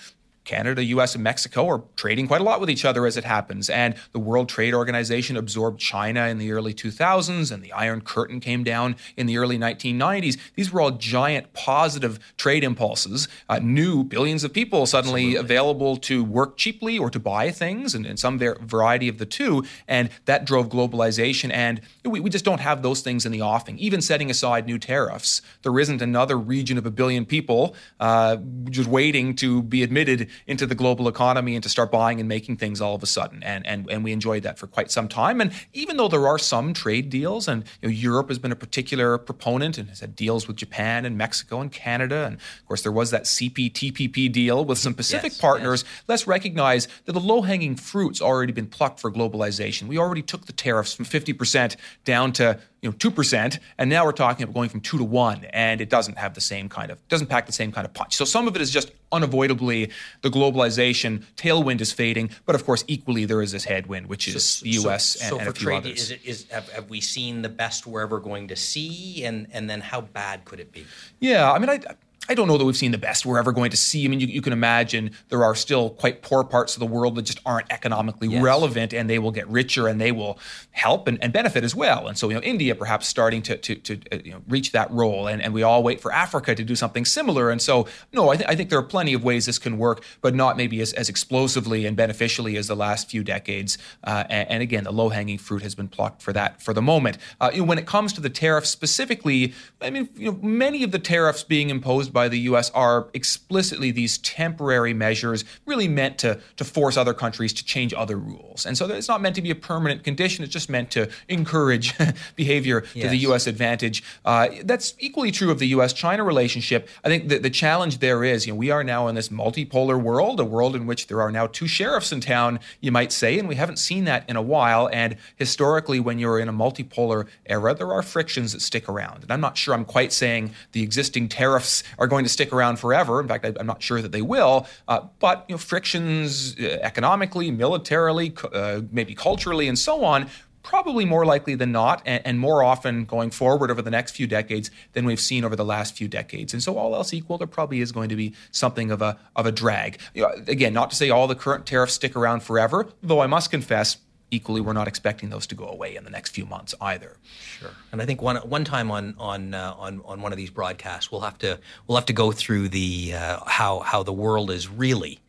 Canada, 0.47 0.83
US, 0.85 1.15
and 1.15 1.25
Mexico 1.25 1.69
are 1.69 1.83
trading 1.97 2.27
quite 2.27 2.41
a 2.41 2.45
lot 2.45 2.61
with 2.61 2.71
each 2.71 2.85
other 2.85 3.05
as 3.05 3.17
it 3.17 3.25
happens. 3.25 3.69
And 3.69 3.95
the 4.13 4.19
World 4.19 4.49
Trade 4.49 4.73
Organization 4.73 5.37
absorbed 5.37 5.79
China 5.79 6.27
in 6.29 6.39
the 6.39 6.53
early 6.53 6.73
2000s, 6.73 7.53
and 7.53 7.63
the 7.63 7.73
Iron 7.73 8.01
Curtain 8.01 8.41
came 8.41 8.65
down 8.65 8.97
in 9.17 9.27
the 9.27 9.37
early 9.39 9.59
1990s. 9.59 10.39
These 10.55 10.73
were 10.73 10.81
all 10.81 10.93
giant 10.93 11.53
positive 11.53 12.19
trade 12.37 12.65
impulses. 12.65 13.29
Uh, 13.49 13.59
new 13.59 14.05
billions 14.05 14.45
of 14.45 14.53
people 14.53 14.87
suddenly 14.87 15.37
Absolutely. 15.37 15.45
available 15.45 15.97
to 15.97 16.25
work 16.25 16.57
cheaply 16.57 16.97
or 16.97 17.11
to 17.11 17.19
buy 17.19 17.51
things, 17.51 17.95
and, 17.95 18.07
and 18.07 18.19
some 18.19 18.39
variety 18.39 19.09
of 19.09 19.19
the 19.19 19.27
two. 19.27 19.65
And 19.89 20.11
that 20.27 20.45
drove 20.45 20.69
globalization. 20.69 21.53
And 21.53 21.81
we, 22.05 22.21
we 22.21 22.31
just 22.31 22.45
don't 22.45 22.61
have 22.61 22.83
those 22.83 23.01
things 23.01 23.27
in 23.27 23.33
the 23.33 23.43
offing. 23.43 23.79
Even 23.79 24.01
setting 24.01 24.31
aside 24.31 24.67
new 24.67 24.79
tariffs, 24.79 25.43
there 25.63 25.77
isn't 25.79 26.01
another 26.01 26.39
region 26.39 26.79
of 26.79 26.87
a 26.87 26.91
billion 26.91 27.27
people 27.27 27.75
uh, 27.99 28.37
just 28.71 28.89
waiting 28.89 29.35
to 29.37 29.63
be 29.63 29.83
admitted 29.83 30.29
into 30.47 30.67
the 30.67 30.75
global 30.75 31.09
economy 31.09 31.55
and 31.55 31.63
to 31.63 31.69
start 31.69 31.91
buying 31.91 32.21
and 32.21 32.29
making 32.29 32.57
things 32.57 32.81
all 32.81 32.95
of 32.95 33.03
a 33.03 33.07
sudden. 33.07 33.43
And, 33.43 33.67
and, 33.67 33.91
and 33.91 34.05
we 34.05 34.13
enjoyed 34.13 34.43
that 34.45 34.59
for 34.59 34.67
quite 34.67 34.91
some 34.91 35.09
time. 35.09 35.41
And 35.41 35.53
even 35.73 35.97
though 35.97 36.09
there 36.09 36.27
are 36.27 36.39
some 36.39 36.75
trade 36.75 37.11
deals, 37.11 37.49
and 37.49 37.65
you 37.83 37.89
know, 37.89 37.93
Europe 37.93 38.29
has 38.29 38.39
been 38.39 38.53
a 38.53 38.57
particular 38.57 39.19
proponent 39.19 39.79
and 39.79 39.89
has 39.89 40.01
had 40.01 40.17
deals 40.17 40.47
with 40.47 40.57
Japan 40.57 41.05
and 41.05 41.17
Mexico 41.17 41.61
and 41.61 41.71
Canada. 41.71 42.27
And 42.27 42.37
of 42.37 42.67
course, 42.67 42.83
there 42.83 42.93
was 42.93 43.11
that 43.11 43.25
CPTPP 43.25 44.33
deal 44.33 44.65
with 44.65 44.79
some 44.79 44.95
Pacific 44.95 45.33
yes, 45.33 45.41
partners. 45.41 45.85
Yes. 45.85 46.03
Let's 46.09 46.27
recognize 46.27 46.89
that 47.05 47.13
the 47.13 47.21
low 47.21 47.43
hanging 47.43 47.77
fruit's 47.77 48.21
already 48.21 48.53
been 48.53 48.67
plucked 48.67 49.01
for 49.01 49.11
globalization. 49.11 49.89
We 49.89 49.99
already 49.99 50.23
took 50.23 50.47
the 50.47 50.53
tariffs 50.53 50.95
from 50.95 51.05
50% 51.05 51.77
down 52.05 52.33
to 52.35 52.59
you 52.83 52.91
know, 52.91 52.97
2%, 52.97 53.59
and 53.79 53.91
now 53.91 54.05
we're 54.05 54.13
talking 54.13 54.45
about 54.45 54.55
going 54.55 54.69
from 54.69 54.81
2 54.81 54.99
to 54.99 55.05
1, 55.05 55.47
and 55.47 55.81
it 55.81 55.89
doesn't 55.89 56.19
have 56.19 56.35
the 56.35 56.41
same 56.41 56.69
kind 56.69 56.91
of, 56.91 57.09
doesn't 57.09 57.29
pack 57.29 57.47
the 57.47 57.53
same 57.53 57.73
kind 57.73 57.87
of 57.87 57.95
punch. 57.95 58.15
So 58.15 58.25
some 58.25 58.47
of 58.47 58.55
it 58.55 58.63
is 58.63 58.71
just 58.71 58.93
unavoidably 59.13 59.91
the 60.23 60.29
globalization 60.29 61.25
tailwind 61.37 61.81
is 61.81 61.93
fading, 61.93 62.31
but 62.45 62.55
of 62.55 62.67
course, 62.67 62.85
equally 62.87 63.25
there 63.25 63.41
is 63.41 63.53
this 63.53 63.65
headwind, 63.65 64.09
which 64.09 64.29
is 64.29 64.45
so, 64.45 64.65
the 64.65 64.71
U.S. 64.71 65.05
So, 65.05 65.25
and, 65.25 65.31
so 65.31 65.39
and 65.39 65.49
a 65.49 65.53
few 65.53 65.67
trade, 65.67 65.77
others. 65.79 66.03
Is 66.03 66.11
it, 66.11 66.21
is, 66.25 66.47
have, 66.51 66.69
have, 66.71 66.91
we 66.91 67.01
seen 67.01 67.43
the 67.43 67.49
best 67.49 67.87
we're 67.87 68.03
ever 68.03 68.21
going 68.21 68.49
to 68.49 68.57
see, 68.57 69.25
and, 69.25 69.47
and 69.53 69.71
then 69.71 69.81
how 69.81 70.03
bad 70.03 70.45
could 70.45 70.61
it 70.61 70.71
be? 70.71 70.85
Yeah, 71.19 71.51
I 71.51 71.59
mean, 71.59 71.71
I, 71.71 71.81
I 72.29 72.35
don't 72.35 72.49
know 72.49 72.59
that 72.59 72.65
we've 72.65 72.77
seen 72.77 72.93
the 72.93 72.99
best 72.99 73.25
we're 73.25 73.39
ever 73.39 73.53
going 73.53 73.71
to 73.71 73.77
see. 73.77 74.05
I 74.05 74.09
mean, 74.09 74.21
you, 74.21 74.27
you 74.27 74.43
can 74.43 74.53
imagine 74.53 75.13
there 75.29 75.45
are 75.45 75.55
still 75.55 75.91
quite 75.91 76.23
poor 76.23 76.45
parts 76.45 76.75
of 76.75 76.81
the 76.81 76.87
world 76.87 77.15
that 77.17 77.23
just 77.23 77.41
aren't 77.47 77.71
economically 77.73 78.29
yes. 78.29 78.43
relevant, 78.43 78.93
and 78.93 79.09
they 79.09 79.19
will 79.19 79.31
get 79.31 79.49
richer 79.49 79.89
and 79.89 80.01
they 80.01 80.13
will 80.13 80.39
help 80.73 81.07
and, 81.07 81.23
and, 81.23 81.33
benefit 81.33 81.65
as 81.65 81.75
well. 81.75 82.09
And 82.09 82.17
so, 82.17 82.29
you 82.29 82.35
know, 82.35 82.41
India 82.41 82.75
perhaps 82.75 83.07
starting 83.07 83.43
to 83.43 83.57
to, 83.59 83.75
to 83.77 84.01
uh, 84.13 84.19
you 84.25 84.33
know, 84.33 84.43
reach 84.49 84.73
that 84.73 84.91
role, 84.91 85.27
and, 85.27 85.43
and 85.43 85.53
we 85.53 85.63
all 85.63 85.83
wait 85.83 86.01
for 86.01 86.13
Africa 86.13 86.55
to 86.55 86.65
do 86.65 86.75
something 86.75 87.05
similar. 87.05 87.51
And 87.51 87.61
so, 87.61 87.87
no, 88.13 88.31
I, 88.31 88.37
th- 88.37 88.49
I 88.49 88.57
think 88.57 88.71
there 88.71 88.79
are 88.79 88.83
plenty 88.83 89.15
of 89.15 89.23
ways 89.23 89.47
this 89.47 89.59
can 89.59 89.79
work, 89.79 90.03
but 90.21 90.35
not 90.35 90.57
maybe 90.57 90.81
as, 90.81 90.93
as 90.95 91.09
explosively 91.09 91.87
and 91.87 91.97
beneficially 91.97 92.57
as 92.57 92.67
the 92.69 92.77
last 92.77 93.11
few 93.11 93.23
decades. 93.23 93.79
Uh, 94.05 94.25
and, 94.29 94.51
and, 94.51 94.63
again, 94.63 94.85
the 94.85 94.93
low 94.93 95.11
hanging 95.11 95.39
fruit 95.39 95.63
has 95.63 95.75
been 95.75 95.89
plucked 95.89 96.23
for 96.23 96.33
that 96.33 96.63
for 96.63 96.73
the 96.73 96.83
moment. 96.83 97.19
Uh, 97.41 97.51
you 97.53 97.61
know, 97.61 97.65
when 97.65 97.79
it 97.79 97.87
comes 97.87 98.13
to 98.15 98.21
the 98.21 98.31
tariffs 98.31 98.71
specifically, 98.71 99.55
I 99.81 99.91
mean, 99.91 100.09
you 100.17 100.33
know, 100.33 100.39
many 100.43 100.83
of 100.83 100.91
the 100.91 100.99
tariffs 100.99 101.43
being 101.43 101.71
imposed 101.71 102.13
by 102.17 102.29
the 102.29 102.39
U.S. 102.51 102.71
are 102.71 103.09
explicitly 103.13 103.91
these 103.91 104.17
temporary 104.17 104.95
measures, 104.95 105.45
really 105.67 105.87
meant 105.87 106.17
to 106.21 106.41
to 106.57 106.65
force 106.65 106.97
other 106.97 107.13
countries 107.13 107.53
to 107.53 107.63
change 107.63 107.93
other 107.93 108.17
rules. 108.17 108.65
And 108.65 108.79
so 108.79 108.89
it's 108.89 109.07
not 109.07 109.21
meant 109.21 109.35
to 109.37 109.43
be 109.43 109.51
a 109.51 109.55
permanent 109.55 110.03
condition. 110.03 110.43
It's 110.43 110.53
just 110.53 110.71
meant 110.71 110.91
to 110.93 111.11
encourage 111.29 111.93
behavior 112.37 112.85
yes. 112.95 113.05
to 113.05 113.09
the 113.11 113.19
U.S. 113.29 113.47
advantage. 113.47 114.03
Uh, 114.25 114.49
that's 114.65 114.95
equally 114.99 115.31
true 115.31 115.51
of 115.51 115.59
the 115.59 115.67
U.S.-China 115.69 116.25
relationship. 116.25 116.89
I 117.05 117.09
think 117.09 117.29
the, 117.29 117.37
the 117.37 117.51
challenge 117.51 117.99
there 117.99 118.25
is, 118.25 118.47
you 118.47 118.55
know, 118.55 118.57
we 118.57 118.71
are 118.71 118.83
now 118.83 119.09
in 119.09 119.15
this 119.15 119.29
multipolar 119.29 120.01
world, 120.01 120.41
a 120.41 120.45
world 120.45 120.75
in 120.75 120.87
which 120.87 121.09
there 121.09 121.21
are 121.21 121.31
now 121.31 121.47
two 121.47 121.69
sheriffs 121.69 122.13
in 122.13 122.21
town, 122.23 122.61
you 122.81 122.93
might 122.93 123.13
say, 123.13 123.39
and 123.39 123.47
we 123.47 123.57
haven't 123.57 123.79
seen 123.79 124.05
that 124.05 124.25
in 124.27 124.37
a 124.37 124.43
while. 124.43 124.89
And 124.91 125.17
historically, 125.37 126.01
when 126.01 126.19
you're 126.19 126.41
in 126.41 126.49
a 126.49 126.53
multipolar 126.53 127.27
era, 127.45 127.75
there 127.75 127.93
are 127.93 128.03
frictions 128.03 128.55
that 128.55 128.63
stick 128.63 128.89
around. 128.89 129.23
And 129.23 129.31
I'm 129.31 129.43
not 129.43 129.59
sure 129.59 129.75
I'm 129.75 129.85
quite 129.85 130.15
saying 130.15 130.55
the 130.73 130.83
existing 130.83 131.29
tariffs 131.29 131.83
are 131.99 132.06
going 132.07 132.25
to 132.25 132.31
stick 132.31 132.53
around 132.53 132.79
forever. 132.79 133.21
In 133.21 133.29
fact, 133.29 133.45
I, 133.45 133.53
am 133.59 133.67
not 133.67 133.83
sure 133.83 134.03
that 134.03 134.13
they 134.13 134.23
will. 134.23 134.67
Uh, 134.89 135.01
but 135.19 135.45
you 135.49 135.55
know, 135.55 135.59
frictions 135.59 136.57
uh, 136.59 136.79
economically, 136.83 137.51
militarily, 137.51 138.35
uh, 138.53 138.83
maybe 138.91 139.15
culturally, 139.15 139.69
and 139.69 139.79
so 139.79 140.05
on 140.05 140.29
probably 140.67 141.05
more 141.05 141.25
likely 141.25 141.55
than 141.55 141.71
not, 141.71 142.03
and, 142.05 142.21
and, 142.27 142.41
more 142.41 142.61
often 142.61 143.05
going 143.05 143.31
forward 143.31 143.71
over 143.71 143.81
the 143.81 143.91
next 143.91 144.17
few 144.17 144.27
decades 144.27 144.69
than 144.95 145.05
we've 145.05 145.21
seen 145.21 145.45
over 145.45 145.55
the 145.55 145.65
last 145.65 145.97
few 145.97 146.09
decades. 146.09 146.53
And 146.53 146.61
so, 146.61 146.77
all 146.77 146.95
else 146.97 147.15
equal, 147.15 147.39
there 147.39 147.47
probably 147.47 147.81
is 147.81 147.93
going 147.93 148.09
to 148.09 148.17
be 148.17 148.35
something 148.51 148.91
of 148.91 149.01
a 149.01 149.17
of 149.37 149.47
a 149.47 149.53
drag. 149.53 150.01
You 150.13 150.23
know, 150.23 150.33
again, 150.49 150.73
not 150.73 150.91
to 150.91 150.97
say 150.97 151.09
all 151.09 151.29
the 151.29 151.37
current 151.37 151.67
tariffs 151.67 151.95
stick 151.95 152.17
around 152.17 152.43
forever, 152.43 152.89
though 153.01 153.21
I 153.21 153.29
must 153.29 153.51
confess 153.51 153.99
equally, 154.37 154.61
we're 154.61 154.73
not 154.83 154.89
expecting 154.89 155.31
those 155.31 155.47
to 155.49 155.55
go 155.55 155.67
away 155.67 155.97
in 155.97 156.05
the 156.05 156.11
next 156.11 156.31
few 156.31 156.47
months 156.47 156.75
either. 156.81 157.17
Sure. 157.59 157.71
And 157.91 158.01
I 158.03 158.07
think 158.07 158.23
one 158.23 158.37
one 158.37 158.65
time 158.65 158.91
on 158.91 159.15
on 159.19 159.55
uh, 159.55 159.75
on 159.79 160.03
on 160.05 160.23
one 160.23 160.33
of 160.33 160.39
these 160.39 160.51
broadcasts, 160.51 161.11
we'll 161.11 161.23
have 161.23 161.39
to 161.39 161.59
we'll 161.87 161.97
have 161.97 162.07
to 162.07 162.13
go 162.25 162.33
through 162.33 162.69
the 162.69 163.15
uh, 163.15 163.41
how 163.47 163.81
how 163.81 164.03
the 164.03 164.13
world 164.13 164.51
is 164.51 164.69
really 164.69 165.21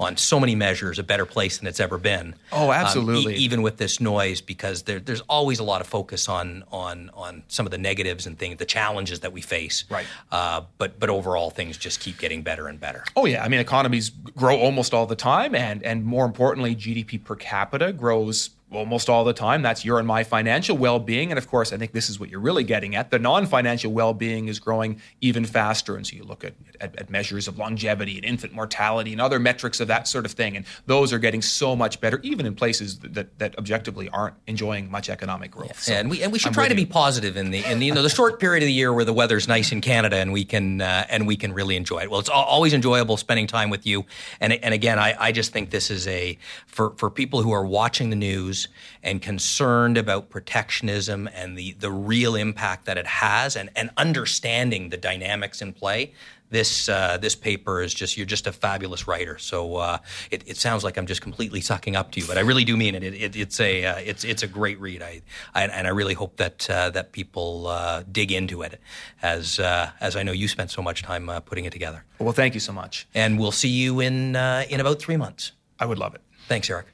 on 0.00 0.16
so 0.16 0.40
many 0.40 0.54
measures 0.54 0.98
a 0.98 1.02
better 1.02 1.26
place 1.26 1.58
than 1.58 1.68
it's 1.68 1.78
ever 1.78 1.98
been. 1.98 2.34
Oh, 2.52 2.72
absolutely. 2.72 3.34
Um, 3.34 3.38
e- 3.38 3.44
even 3.44 3.60
with 3.62 3.76
this 3.76 4.00
noise, 4.00 4.40
because 4.40 4.82
there, 4.84 4.98
there's 4.98 5.20
always 5.22 5.58
a 5.58 5.64
lot 5.64 5.82
of 5.82 5.86
focus 5.86 6.28
on 6.28 6.64
on 6.72 7.10
on 7.12 7.42
some 7.48 7.66
of 7.66 7.70
the 7.70 7.78
negatives 7.78 8.26
and 8.26 8.38
things, 8.38 8.56
the 8.56 8.64
challenges 8.64 9.20
that 9.20 9.32
we 9.32 9.42
face. 9.42 9.84
Right. 9.90 10.06
Uh, 10.32 10.62
but 10.78 10.98
but 10.98 11.10
overall, 11.10 11.50
things 11.50 11.76
just 11.76 12.00
keep 12.00 12.18
getting 12.18 12.42
better 12.42 12.66
and 12.66 12.80
better. 12.80 13.04
Oh 13.14 13.26
yeah, 13.26 13.44
I 13.44 13.48
mean 13.48 13.60
economies 13.60 14.08
grow 14.08 14.56
almost 14.56 14.94
all 14.94 15.06
the 15.06 15.16
time, 15.16 15.54
and 15.54 15.82
and 15.84 16.04
more 16.04 16.24
importantly, 16.24 16.74
GDP 16.74 17.22
per 17.22 17.36
capita 17.36 17.92
grows 17.92 18.50
almost 18.72 19.08
all 19.08 19.24
the 19.24 19.32
time. 19.32 19.62
That's 19.62 19.84
your 19.84 19.98
and 19.98 20.06
my 20.06 20.24
financial 20.24 20.76
well 20.76 20.98
being. 20.98 21.30
And 21.30 21.38
of 21.38 21.48
course, 21.48 21.72
I 21.72 21.76
think 21.76 21.92
this 21.92 22.08
is 22.08 22.20
what 22.20 22.30
you're 22.30 22.40
really 22.40 22.64
getting 22.64 22.94
at. 22.94 23.10
The 23.10 23.18
non 23.18 23.46
financial 23.46 23.92
well 23.92 24.14
being 24.14 24.48
is 24.48 24.58
growing 24.58 25.00
even 25.20 25.44
faster. 25.44 25.96
And 25.96 26.06
so 26.06 26.16
you 26.16 26.24
look 26.24 26.44
at, 26.44 26.54
at, 26.80 26.96
at, 26.96 27.10
measures 27.10 27.48
of 27.48 27.58
longevity 27.58 28.16
and 28.16 28.24
infant 28.24 28.52
mortality 28.52 29.12
and 29.12 29.20
other 29.20 29.38
metrics 29.38 29.80
of 29.80 29.88
that 29.88 30.06
sort 30.06 30.24
of 30.24 30.32
thing. 30.32 30.56
And 30.56 30.64
those 30.86 31.12
are 31.12 31.18
getting 31.18 31.42
so 31.42 31.74
much 31.74 32.00
better, 32.00 32.20
even 32.22 32.46
in 32.46 32.54
places 32.54 33.00
that, 33.00 33.14
that, 33.14 33.38
that 33.38 33.58
objectively 33.58 34.08
aren't 34.10 34.36
enjoying 34.46 34.90
much 34.90 35.08
economic 35.08 35.50
growth. 35.50 35.70
Yeah. 35.70 35.76
So 35.76 35.92
and, 35.94 36.10
we, 36.10 36.22
and 36.22 36.32
we 36.32 36.38
should 36.38 36.48
I'm 36.48 36.54
try 36.54 36.68
to 36.68 36.74
be 36.74 36.86
positive 36.86 37.36
in 37.36 37.50
the, 37.50 37.64
in 37.64 37.80
the, 37.80 37.86
you 37.86 37.94
know, 37.94 38.02
the 38.02 38.08
short 38.08 38.38
period 38.38 38.62
of 38.62 38.68
the 38.68 38.72
year 38.72 38.92
where 38.92 39.04
the 39.04 39.12
weather's 39.12 39.48
nice 39.48 39.72
in 39.72 39.80
Canada 39.80 40.16
and 40.16 40.32
we 40.32 40.44
can, 40.44 40.80
uh, 40.80 41.06
and 41.08 41.26
we 41.26 41.36
can 41.36 41.52
really 41.52 41.76
enjoy 41.76 42.00
it. 42.00 42.10
Well, 42.10 42.20
it's 42.20 42.28
always 42.28 42.72
enjoyable 42.72 43.16
spending 43.16 43.46
time 43.46 43.70
with 43.70 43.86
you. 43.86 44.06
And, 44.40 44.52
and 44.52 44.72
again, 44.72 44.98
I, 44.98 45.16
I 45.18 45.32
just 45.32 45.52
think 45.52 45.70
this 45.70 45.90
is 45.90 46.06
a, 46.06 46.38
for, 46.66 46.90
for 46.96 47.10
people 47.10 47.42
who 47.42 47.50
are 47.50 47.64
watching 47.64 48.10
the 48.10 48.16
news, 48.16 48.59
and 49.02 49.22
concerned 49.22 49.96
about 49.96 50.30
protectionism 50.30 51.28
and 51.34 51.56
the, 51.56 51.72
the 51.72 51.90
real 51.90 52.34
impact 52.34 52.86
that 52.86 52.98
it 52.98 53.06
has 53.06 53.56
and, 53.56 53.70
and 53.76 53.90
understanding 53.96 54.88
the 54.90 54.96
dynamics 54.96 55.62
in 55.62 55.72
play, 55.72 56.12
this 56.50 56.88
uh, 56.88 57.16
this 57.18 57.34
paper 57.34 57.80
is 57.80 57.94
just 57.94 58.16
you're 58.16 58.26
just 58.26 58.46
a 58.46 58.52
fabulous 58.52 59.06
writer. 59.06 59.38
So 59.38 59.76
uh, 59.76 59.98
it, 60.30 60.42
it, 60.46 60.56
sounds 60.56 60.84
like 60.84 60.96
I'm 60.96 61.06
just 61.06 61.22
completely 61.22 61.60
sucking 61.60 61.96
up 61.96 62.10
to 62.12 62.20
you, 62.20 62.26
but 62.26 62.36
I 62.36 62.40
really 62.40 62.64
do 62.64 62.76
mean 62.76 62.94
it. 62.94 63.02
it, 63.02 63.14
it 63.14 63.36
it's 63.36 63.60
a 63.60 63.84
uh, 63.84 63.98
it's 63.98 64.24
it's 64.24 64.42
a 64.42 64.48
great 64.48 64.78
read. 64.80 65.02
I, 65.02 65.22
I 65.54 65.64
and 65.64 65.86
I 65.86 65.90
really 65.90 66.14
hope 66.14 66.36
that 66.36 66.68
uh, 66.68 66.90
that 66.90 67.12
people 67.12 67.68
uh, 67.68 68.02
dig 68.10 68.32
into 68.32 68.62
it 68.62 68.80
as 69.22 69.58
uh, 69.60 69.90
as 70.00 70.16
I 70.16 70.22
know 70.22 70.32
you 70.32 70.48
spent 70.48 70.70
so 70.70 70.82
much 70.82 71.02
time 71.02 71.30
putting 71.46 71.64
it 71.64 71.72
together. 71.72 72.04
Well, 72.18 72.32
thank 72.32 72.54
you 72.54 72.60
so 72.60 72.72
much, 72.72 73.06
and 73.14 73.38
we'll 73.38 73.52
see 73.52 73.68
you 73.68 74.00
in 74.00 74.36
in 74.36 74.80
about 74.80 75.00
three 75.00 75.16
months. 75.16 75.52
I 75.78 75.86
would 75.86 75.98
love 75.98 76.14
it. 76.14 76.20
Thanks, 76.48 76.68
Eric. 76.68 76.86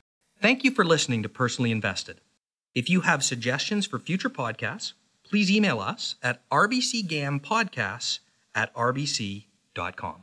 Thank 0.46 0.62
you 0.62 0.70
for 0.70 0.85
listening 0.85 1.24
to 1.24 1.28
Personally 1.28 1.72
Invested. 1.72 2.20
If 2.72 2.88
you 2.88 3.00
have 3.00 3.24
suggestions 3.24 3.85
for 3.85 3.98
future 3.98 4.30
podcasts, 4.30 4.92
please 5.24 5.50
email 5.50 5.80
us 5.80 6.14
at 6.22 6.48
rbcgampodcasts 6.50 8.20
at 8.54 8.72
rbc.com. 8.72 10.22